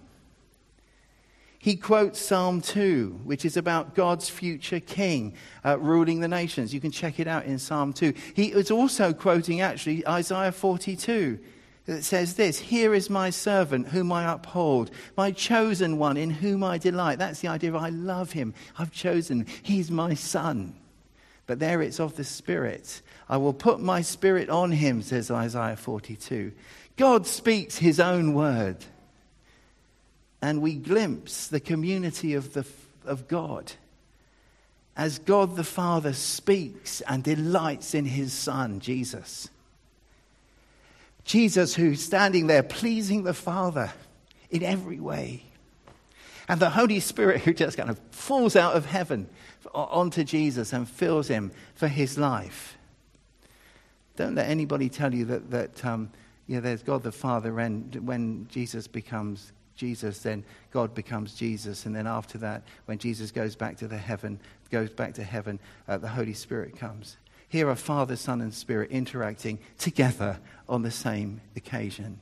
He 1.58 1.76
quotes 1.76 2.20
Psalm 2.22 2.62
2, 2.62 3.22
which 3.24 3.44
is 3.44 3.58
about 3.58 3.96
God's 3.96 4.30
future 4.30 4.80
king 4.80 5.34
uh, 5.66 5.80
ruling 5.80 6.20
the 6.20 6.28
nations. 6.28 6.76
You 6.76 6.80
can 6.80 6.92
check 6.92 7.20
it 7.20 7.28
out 7.28 7.46
in 7.46 7.58
Psalm 7.58 7.92
2. 7.92 8.14
He 8.36 8.52
is 8.52 8.70
also 8.70 9.14
quoting 9.14 9.62
actually 9.62 10.08
Isaiah 10.08 10.52
42 10.52 11.40
that 11.86 12.04
says 12.04 12.36
this 12.36 12.60
Here 12.60 12.94
is 12.94 13.10
my 13.10 13.30
servant 13.30 13.90
whom 13.90 14.12
I 14.12 14.32
uphold, 14.32 14.92
my 15.16 15.32
chosen 15.32 15.98
one 15.98 16.18
in 16.18 16.30
whom 16.30 16.64
I 16.64 16.78
delight. 16.78 17.20
That's 17.20 17.40
the 17.40 17.48
idea 17.48 17.70
of 17.70 17.76
I 17.76 17.90
love 17.90 18.32
him. 18.32 18.54
I've 18.78 18.92
chosen. 18.92 19.46
He's 19.64 19.92
my 19.92 20.14
son. 20.14 20.76
But 21.48 21.60
there 21.60 21.82
it's 21.82 22.00
of 22.00 22.16
the 22.16 22.24
Spirit. 22.24 23.02
I 23.30 23.38
will 23.38 23.54
put 23.54 23.80
my 23.80 24.02
Spirit 24.02 24.50
on 24.50 24.72
him, 24.72 25.02
says 25.02 25.30
Isaiah 25.30 25.76
42. 25.76 26.52
God 26.98 27.28
speaks 27.28 27.78
his 27.78 28.00
own 28.00 28.34
word. 28.34 28.78
And 30.42 30.62
we 30.62 30.76
glimpse 30.76 31.48
the 31.48 31.60
community 31.60 32.34
of, 32.34 32.54
the, 32.54 32.66
of 33.06 33.28
God 33.28 33.72
as 34.96 35.20
God 35.20 35.56
the 35.56 35.64
Father 35.64 36.14
speaks 36.14 37.02
and 37.02 37.24
delights 37.24 37.94
in 37.94 38.06
his 38.06 38.32
Son, 38.32 38.80
Jesus. 38.80 39.50
Jesus, 41.26 41.76
who's 41.76 42.02
standing 42.02 42.48
there 42.48 42.64
pleasing 42.64 43.24
the 43.24 43.34
Father 43.34 43.92
in 44.50 44.64
every 44.64 45.00
way. 45.00 45.44
And 46.48 46.60
the 46.60 46.70
Holy 46.70 47.00
Spirit, 47.00 47.42
who 47.42 47.54
just 47.54 47.76
kind 47.76 47.90
of 47.90 48.00
falls 48.12 48.56
out 48.56 48.76
of 48.76 48.86
heaven 48.86 49.28
onto 49.74 50.24
Jesus 50.24 50.72
and 50.72 50.88
fills 50.88 51.28
him 51.28 51.52
for 51.74 51.88
his 51.88 52.18
life. 52.18 52.78
Don't 54.16 54.36
let 54.36 54.50
anybody 54.50 54.88
tell 54.88 55.14
you 55.14 55.26
that, 55.26 55.50
that 55.50 55.84
um, 55.84 56.12
there's 56.48 56.84
God 56.84 57.04
the 57.04 57.12
Father, 57.12 57.60
and 57.60 57.94
when 58.08 58.48
Jesus 58.50 58.88
becomes 58.88 59.52
Jesus, 59.76 60.20
then 60.20 60.46
God 60.72 60.94
becomes 60.94 61.34
Jesus. 61.34 61.86
And 61.86 61.96
then 61.96 62.08
after 62.08 62.38
that, 62.38 62.64
when 62.86 62.98
Jesus 62.98 63.32
goes 63.32 63.56
back 63.56 63.78
to 63.78 63.88
the 63.88 63.98
heaven, 63.98 64.40
goes 64.70 64.90
back 64.90 65.16
to 65.16 65.24
heaven, 65.24 65.60
uh, 65.88 65.98
the 65.98 66.08
Holy 66.08 66.34
Spirit 66.34 66.78
comes. 66.78 67.18
Here 67.48 67.70
are 67.70 67.76
Father, 67.76 68.16
Son, 68.16 68.42
and 68.42 68.54
Spirit 68.54 68.92
interacting 68.92 69.60
together 69.78 70.40
on 70.68 70.82
the 70.82 70.92
same 70.92 71.42
occasion. 71.56 72.20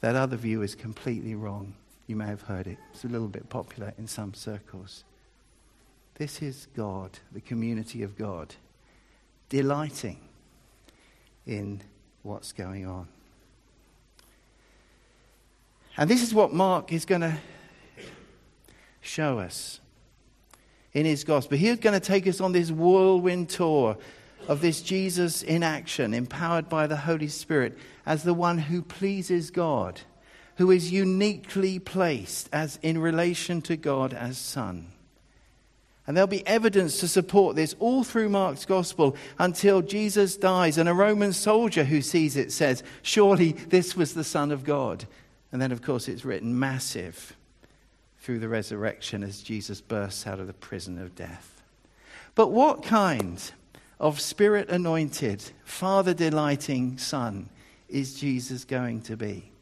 That 0.00 0.16
other 0.16 0.36
view 0.36 0.62
is 0.62 0.74
completely 0.74 1.34
wrong. 1.34 1.74
You 2.06 2.16
may 2.16 2.26
have 2.26 2.42
heard 2.42 2.66
it. 2.66 2.78
It's 2.92 3.04
a 3.04 3.08
little 3.08 3.28
bit 3.28 3.48
popular 3.48 3.92
in 3.98 4.06
some 4.06 4.34
circles. 4.34 5.04
This 6.14 6.42
is 6.42 6.68
God, 6.76 7.18
the 7.32 7.40
community 7.40 8.02
of 8.02 8.16
God, 8.16 8.54
delighting 9.48 10.18
in 11.46 11.80
what's 12.22 12.52
going 12.52 12.86
on. 12.86 13.08
And 15.96 16.08
this 16.08 16.22
is 16.22 16.32
what 16.32 16.52
Mark 16.52 16.92
is 16.92 17.04
going 17.04 17.22
to 17.22 17.36
show 19.00 19.38
us 19.38 19.80
in 20.92 21.06
his 21.06 21.24
gospel. 21.24 21.58
He's 21.58 21.78
going 21.78 21.98
to 21.98 22.04
take 22.04 22.26
us 22.26 22.40
on 22.40 22.52
this 22.52 22.70
whirlwind 22.70 23.48
tour 23.48 23.96
of 24.48 24.60
this 24.60 24.82
Jesus 24.82 25.42
in 25.42 25.62
action, 25.62 26.14
empowered 26.14 26.68
by 26.68 26.86
the 26.86 26.96
Holy 26.96 27.28
Spirit, 27.28 27.78
as 28.04 28.22
the 28.22 28.34
one 28.34 28.58
who 28.58 28.82
pleases 28.82 29.50
God, 29.50 30.00
who 30.56 30.70
is 30.70 30.92
uniquely 30.92 31.78
placed 31.78 32.48
as 32.52 32.78
in 32.82 32.98
relation 32.98 33.62
to 33.62 33.76
God 33.76 34.12
as 34.12 34.38
Son. 34.38 34.88
And 36.06 36.16
there'll 36.16 36.26
be 36.26 36.46
evidence 36.46 36.98
to 37.00 37.08
support 37.08 37.54
this 37.54 37.76
all 37.78 38.02
through 38.02 38.30
Mark's 38.30 38.64
gospel 38.64 39.14
until 39.38 39.80
Jesus 39.80 40.36
dies, 40.36 40.76
and 40.76 40.88
a 40.88 40.94
Roman 40.94 41.32
soldier 41.32 41.84
who 41.84 42.02
sees 42.02 42.36
it 42.36 42.50
says, 42.50 42.82
Surely 43.02 43.52
this 43.52 43.94
was 43.94 44.14
the 44.14 44.24
Son 44.24 44.50
of 44.50 44.64
God. 44.64 45.06
And 45.52 45.62
then, 45.62 45.72
of 45.72 45.82
course, 45.82 46.08
it's 46.08 46.24
written 46.24 46.58
massive 46.58 47.36
through 48.18 48.38
the 48.38 48.48
resurrection 48.48 49.22
as 49.22 49.42
Jesus 49.42 49.80
bursts 49.80 50.26
out 50.26 50.40
of 50.40 50.46
the 50.46 50.52
prison 50.52 50.98
of 50.98 51.14
death. 51.14 51.62
But 52.34 52.48
what 52.48 52.82
kind 52.82 53.40
of 54.00 54.18
spirit 54.18 54.70
anointed, 54.70 55.44
father 55.62 56.14
delighting 56.14 56.96
son 56.96 57.50
is 57.88 58.18
Jesus 58.18 58.64
going 58.64 59.02
to 59.02 59.16
be? 59.16 59.52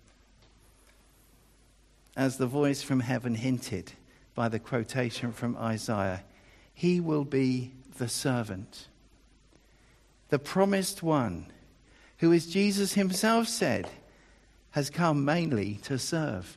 As 2.16 2.38
the 2.38 2.46
voice 2.46 2.80
from 2.80 3.00
heaven 3.00 3.34
hinted 3.34 3.92
by 4.34 4.48
the 4.48 4.60
quotation 4.60 5.32
from 5.32 5.56
Isaiah, 5.56 6.22
he 6.72 7.00
will 7.00 7.24
be 7.24 7.72
the 7.98 8.08
servant, 8.08 8.86
the 10.28 10.38
promised 10.38 11.02
one, 11.02 11.46
who, 12.18 12.32
as 12.32 12.46
Jesus 12.46 12.94
himself 12.94 13.48
said, 13.48 13.88
has 14.70 14.90
come 14.90 15.24
mainly 15.24 15.80
to 15.82 15.98
serve. 15.98 16.56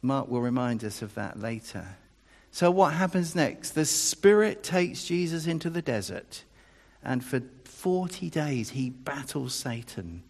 Mark 0.00 0.28
will 0.28 0.40
remind 0.40 0.82
us 0.84 1.02
of 1.02 1.14
that 1.14 1.38
later. 1.38 1.96
So, 2.52 2.70
what 2.70 2.92
happens 2.92 3.34
next? 3.34 3.70
The 3.70 3.84
Spirit 3.84 4.62
takes 4.62 5.04
Jesus 5.04 5.46
into 5.46 5.70
the 5.70 5.82
desert, 5.82 6.44
and 7.02 7.24
for 7.24 7.40
40 7.64 8.30
days 8.30 8.70
he 8.70 8.90
battles 8.90 9.54
Satan, 9.54 10.22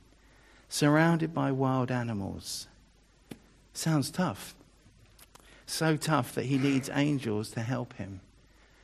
surrounded 0.68 1.34
by 1.34 1.52
wild 1.52 1.90
animals. 1.90 2.68
Sounds 3.74 4.10
tough. 4.10 4.54
So 5.66 5.96
tough 5.96 6.34
that 6.34 6.46
he 6.46 6.58
needs 6.58 6.90
angels 6.92 7.50
to 7.50 7.60
help 7.60 7.94
him. 7.94 8.20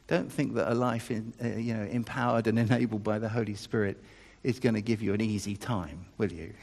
Don't 0.06 0.32
think 0.32 0.54
that 0.54 0.70
a 0.70 0.74
life 0.74 1.10
in, 1.10 1.32
uh, 1.42 1.48
you 1.48 1.74
know, 1.74 1.84
empowered 1.84 2.46
and 2.46 2.58
enabled 2.58 3.04
by 3.04 3.18
the 3.18 3.28
Holy 3.28 3.54
Spirit 3.54 4.02
is 4.42 4.58
going 4.58 4.74
to 4.74 4.80
give 4.80 5.02
you 5.02 5.12
an 5.12 5.20
easy 5.20 5.56
time, 5.56 6.06
will 6.16 6.32
you? 6.32 6.54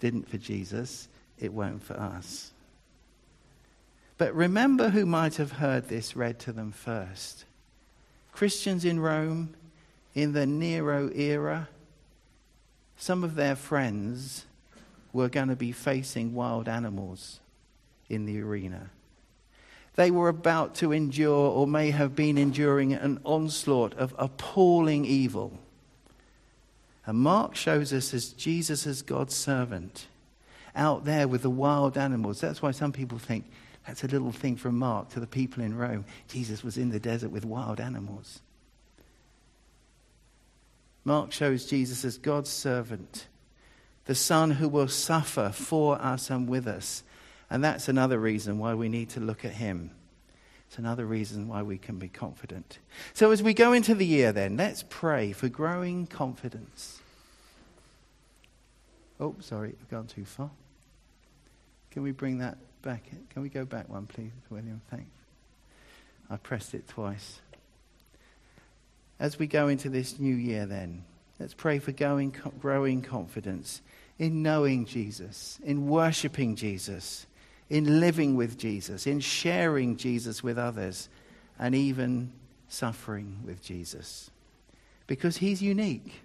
didn't 0.00 0.28
for 0.28 0.38
Jesus, 0.38 1.08
it 1.38 1.52
won't 1.52 1.82
for 1.82 1.94
us. 1.94 2.52
But 4.16 4.34
remember 4.34 4.90
who 4.90 5.06
might 5.06 5.36
have 5.36 5.52
heard 5.52 5.88
this 5.88 6.14
read 6.14 6.38
to 6.40 6.52
them 6.52 6.70
first. 6.72 7.44
Christians 8.32 8.84
in 8.84 9.00
Rome 9.00 9.54
in 10.14 10.32
the 10.32 10.46
Nero 10.46 11.10
era, 11.14 11.68
some 12.96 13.24
of 13.24 13.34
their 13.34 13.56
friends 13.56 14.46
were 15.12 15.28
going 15.28 15.48
to 15.48 15.56
be 15.56 15.72
facing 15.72 16.34
wild 16.34 16.68
animals 16.68 17.40
in 18.08 18.26
the 18.26 18.40
arena. 18.40 18.90
They 19.96 20.10
were 20.10 20.28
about 20.28 20.74
to 20.76 20.92
endure, 20.92 21.50
or 21.50 21.66
may 21.66 21.90
have 21.90 22.16
been 22.16 22.36
enduring, 22.36 22.92
an 22.92 23.20
onslaught 23.24 23.94
of 23.94 24.14
appalling 24.18 25.04
evil. 25.04 25.52
And 27.06 27.18
Mark 27.18 27.54
shows 27.54 27.92
us 27.92 28.12
as 28.12 28.28
Jesus 28.30 28.86
as 28.86 29.02
God's 29.02 29.36
servant 29.36 30.06
out 30.74 31.04
there 31.04 31.28
with 31.28 31.42
the 31.42 31.50
wild 31.50 31.96
animals. 31.96 32.40
That's 32.40 32.62
why 32.62 32.72
some 32.72 32.90
people 32.90 33.18
think 33.18 33.44
that's 33.86 34.04
a 34.04 34.08
little 34.08 34.32
thing 34.32 34.56
from 34.56 34.78
Mark 34.78 35.10
to 35.10 35.20
the 35.20 35.26
people 35.26 35.62
in 35.62 35.76
Rome. 35.76 36.04
Jesus 36.28 36.64
was 36.64 36.78
in 36.78 36.90
the 36.90 37.00
desert 37.00 37.30
with 37.30 37.44
wild 37.44 37.80
animals. 37.80 38.40
Mark 41.04 41.32
shows 41.32 41.66
Jesus 41.66 42.04
as 42.04 42.16
God's 42.16 42.48
servant, 42.48 43.26
the 44.06 44.14
Son 44.14 44.52
who 44.52 44.68
will 44.68 44.88
suffer 44.88 45.50
for 45.50 46.00
us 46.00 46.30
and 46.30 46.48
with 46.48 46.66
us. 46.66 47.02
And 47.50 47.62
that's 47.62 47.88
another 47.88 48.18
reason 48.18 48.58
why 48.58 48.74
we 48.74 48.88
need 48.88 49.10
to 49.10 49.20
look 49.20 49.44
at 49.44 49.52
him. 49.52 49.90
It's 50.68 50.78
another 50.78 51.04
reason 51.04 51.46
why 51.46 51.62
we 51.62 51.76
can 51.76 51.98
be 51.98 52.08
confident. 52.08 52.78
So, 53.12 53.30
as 53.30 53.42
we 53.42 53.52
go 53.52 53.74
into 53.74 53.94
the 53.94 54.06
year, 54.06 54.32
then, 54.32 54.56
let's 54.56 54.82
pray 54.88 55.32
for 55.32 55.48
growing 55.48 56.06
confidence. 56.06 57.00
Oh, 59.20 59.36
sorry, 59.40 59.74
I've 59.80 59.90
gone 59.90 60.06
too 60.06 60.24
far. 60.24 60.50
Can 61.90 62.02
we 62.02 62.10
bring 62.10 62.38
that 62.38 62.56
back? 62.84 63.02
Can 63.30 63.42
we 63.42 63.48
go 63.48 63.64
back 63.64 63.88
one, 63.88 64.06
please, 64.06 64.30
William? 64.50 64.80
Thanks. 64.90 65.08
I 66.30 66.36
pressed 66.36 66.74
it 66.74 66.86
twice. 66.86 67.40
As 69.18 69.38
we 69.38 69.46
go 69.46 69.68
into 69.68 69.88
this 69.88 70.18
new 70.20 70.34
year, 70.34 70.66
then, 70.66 71.04
let's 71.40 71.54
pray 71.54 71.78
for 71.78 71.92
going, 71.92 72.34
growing 72.60 73.00
confidence 73.00 73.80
in 74.18 74.42
knowing 74.42 74.84
Jesus, 74.84 75.58
in 75.64 75.88
worshipping 75.88 76.56
Jesus, 76.56 77.26
in 77.70 78.00
living 78.00 78.36
with 78.36 78.58
Jesus, 78.58 79.06
in 79.06 79.18
sharing 79.18 79.96
Jesus 79.96 80.42
with 80.42 80.58
others, 80.58 81.08
and 81.58 81.74
even 81.74 82.32
suffering 82.68 83.38
with 83.44 83.62
Jesus. 83.62 84.30
Because 85.06 85.38
he's 85.38 85.62
unique. 85.62 86.20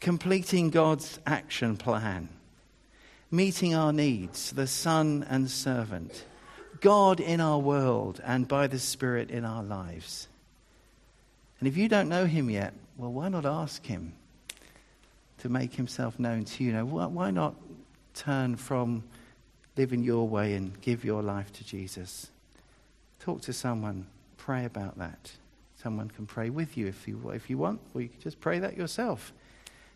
Completing 0.00 0.70
God's 0.70 1.18
action 1.26 1.76
plan 1.76 2.28
meeting 3.34 3.74
our 3.74 3.92
needs, 3.92 4.52
the 4.52 4.66
Son 4.66 5.26
and 5.28 5.50
servant, 5.50 6.24
God 6.80 7.18
in 7.18 7.40
our 7.40 7.58
world 7.58 8.20
and 8.24 8.46
by 8.46 8.66
the 8.68 8.78
Spirit 8.78 9.30
in 9.30 9.44
our 9.44 9.62
lives. 9.62 10.28
And 11.58 11.66
if 11.66 11.76
you 11.76 11.88
don't 11.88 12.08
know 12.08 12.26
him 12.26 12.48
yet, 12.48 12.74
well, 12.96 13.12
why 13.12 13.28
not 13.28 13.44
ask 13.44 13.84
him 13.84 14.12
to 15.38 15.48
make 15.48 15.74
himself 15.74 16.18
known 16.18 16.44
to 16.44 16.64
you? 16.64 16.72
Know, 16.72 16.84
why 16.84 17.30
not 17.30 17.54
turn 18.14 18.56
from 18.56 19.02
living 19.76 20.04
your 20.04 20.28
way 20.28 20.54
and 20.54 20.80
give 20.80 21.04
your 21.04 21.22
life 21.22 21.52
to 21.54 21.64
Jesus? 21.64 22.30
Talk 23.18 23.40
to 23.42 23.52
someone, 23.52 24.06
pray 24.36 24.64
about 24.64 24.98
that. 24.98 25.32
Someone 25.82 26.08
can 26.08 26.26
pray 26.26 26.50
with 26.50 26.76
you 26.76 26.86
if 26.86 27.08
you, 27.08 27.30
if 27.30 27.50
you 27.50 27.58
want, 27.58 27.80
or 27.94 28.00
you 28.00 28.08
can 28.08 28.20
just 28.20 28.40
pray 28.40 28.60
that 28.60 28.76
yourself 28.76 29.32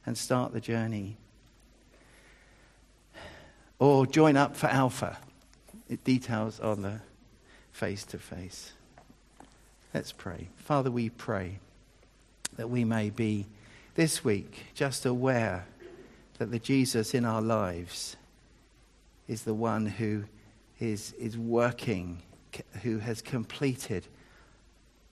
and 0.05 0.19
start 0.19 0.53
the 0.53 0.61
journey 0.61 1.17
or 3.79 4.07
join 4.07 4.37
up 4.37 4.57
for 4.57 4.67
Alpha. 4.67 5.19
It 5.89 6.05
details 6.05 6.61
on 6.61 6.83
the 6.83 7.01
face 7.73 8.05
to 8.07 8.19
face. 8.19 8.73
Let's 9.95 10.13
pray. 10.13 10.49
Father, 10.57 10.91
we 10.91 11.09
pray 11.09 11.59
that 12.57 12.69
we 12.69 12.85
may 12.85 13.11
be 13.11 13.47
this 13.95 14.25
week 14.25 14.67
just 14.75 15.07
aware 15.07 15.67
that 16.39 16.51
the 16.51 16.59
Jesus 16.59 17.15
in 17.15 17.25
our 17.25 17.41
lives 17.41 18.17
is 19.27 19.43
the 19.43 19.55
one 19.55 19.87
who 19.87 20.25
is, 20.81 21.13
is 21.15 21.37
working, 21.37 22.23
who 22.83 22.99
has 22.99 23.23
completed 23.23 24.07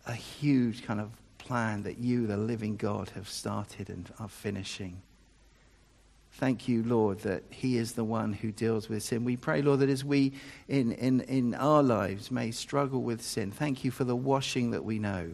a 0.07 0.12
huge 0.12 0.85
kind 0.85 1.01
of 1.01 1.11
plan 1.39 1.83
that 1.85 1.99
you, 1.99 2.27
the 2.27 2.37
living 2.37 2.77
God, 2.77 3.11
have 3.11 3.29
started 3.29 3.89
and 3.89 4.12
are 4.19 4.29
finishing. 4.29 5.01
Thank 6.39 6.68
you, 6.68 6.82
Lord, 6.82 7.20
that 7.20 7.45
He 7.49 7.78
is 7.78 7.93
the 7.93 8.05
one 8.05 8.34
who 8.34 8.53
deals 8.53 8.91
with 8.91 9.03
sin. 9.03 9.24
We 9.24 9.37
pray, 9.37 9.62
Lord, 9.62 9.80
that 9.80 9.89
as 9.89 10.05
we 10.05 10.34
in, 10.68 10.93
in, 10.93 11.22
in 11.22 11.55
our 11.55 11.82
lives 11.82 12.30
may 12.30 12.51
struggle 12.51 13.03
with 13.03 13.22
sin, 13.22 13.51
thank 13.51 13.84
you 13.84 13.91
for 13.91 14.05
the 14.05 14.14
washing 14.14 14.72
that 14.72 14.84
we 14.84 14.99
know. 14.99 15.30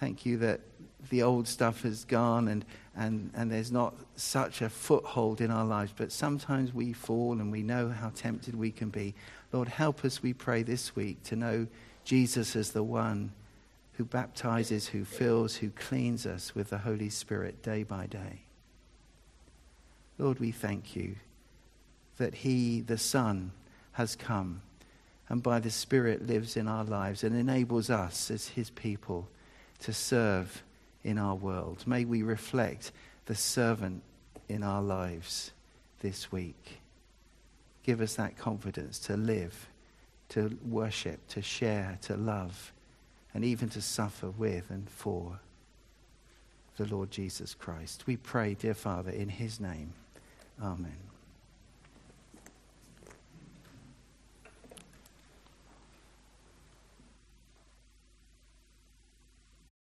Thank 0.00 0.26
you 0.26 0.36
that 0.38 0.60
the 1.08 1.22
old 1.22 1.48
stuff 1.48 1.82
has 1.82 2.04
gone 2.04 2.48
and, 2.48 2.66
and, 2.94 3.30
and 3.34 3.50
there's 3.50 3.72
not 3.72 3.94
such 4.16 4.60
a 4.60 4.68
foothold 4.68 5.40
in 5.40 5.50
our 5.50 5.64
lives. 5.64 5.94
But 5.96 6.12
sometimes 6.12 6.74
we 6.74 6.92
fall 6.92 7.32
and 7.32 7.50
we 7.50 7.62
know 7.62 7.88
how 7.88 8.10
tempted 8.14 8.54
we 8.54 8.72
can 8.72 8.90
be. 8.90 9.14
Lord, 9.52 9.68
help 9.68 10.04
us, 10.04 10.22
we 10.22 10.34
pray, 10.34 10.62
this 10.62 10.94
week 10.94 11.22
to 11.24 11.36
know 11.36 11.66
Jesus 12.04 12.56
as 12.56 12.72
the 12.72 12.82
one 12.82 13.32
who 13.94 14.04
baptizes, 14.04 14.88
who 14.88 15.06
fills, 15.06 15.56
who 15.56 15.70
cleans 15.70 16.26
us 16.26 16.54
with 16.54 16.68
the 16.68 16.78
Holy 16.78 17.08
Spirit 17.08 17.62
day 17.62 17.84
by 17.84 18.04
day. 18.04 18.42
Lord, 20.18 20.38
we 20.38 20.52
thank 20.52 20.94
you 20.94 21.16
that 22.18 22.34
He, 22.34 22.80
the 22.80 22.98
Son, 22.98 23.52
has 23.92 24.16
come 24.16 24.62
and 25.28 25.42
by 25.42 25.58
the 25.58 25.70
Spirit 25.70 26.26
lives 26.26 26.56
in 26.56 26.68
our 26.68 26.84
lives 26.84 27.24
and 27.24 27.34
enables 27.34 27.90
us 27.90 28.30
as 28.30 28.48
His 28.48 28.70
people 28.70 29.28
to 29.80 29.92
serve 29.92 30.62
in 31.02 31.18
our 31.18 31.34
world. 31.34 31.84
May 31.86 32.04
we 32.04 32.22
reflect 32.22 32.92
the 33.26 33.34
servant 33.34 34.02
in 34.48 34.62
our 34.62 34.82
lives 34.82 35.52
this 36.00 36.30
week. 36.30 36.78
Give 37.82 38.00
us 38.00 38.14
that 38.14 38.36
confidence 38.36 38.98
to 39.00 39.16
live, 39.16 39.68
to 40.30 40.56
worship, 40.66 41.26
to 41.28 41.42
share, 41.42 41.98
to 42.02 42.16
love, 42.16 42.72
and 43.32 43.44
even 43.44 43.68
to 43.70 43.82
suffer 43.82 44.30
with 44.30 44.70
and 44.70 44.88
for 44.88 45.40
the 46.76 46.86
Lord 46.86 47.10
Jesus 47.10 47.54
Christ. 47.54 48.06
We 48.06 48.16
pray, 48.16 48.54
dear 48.54 48.74
Father, 48.74 49.10
in 49.10 49.28
His 49.28 49.60
name. 49.60 49.92
Amen. 50.60 51.13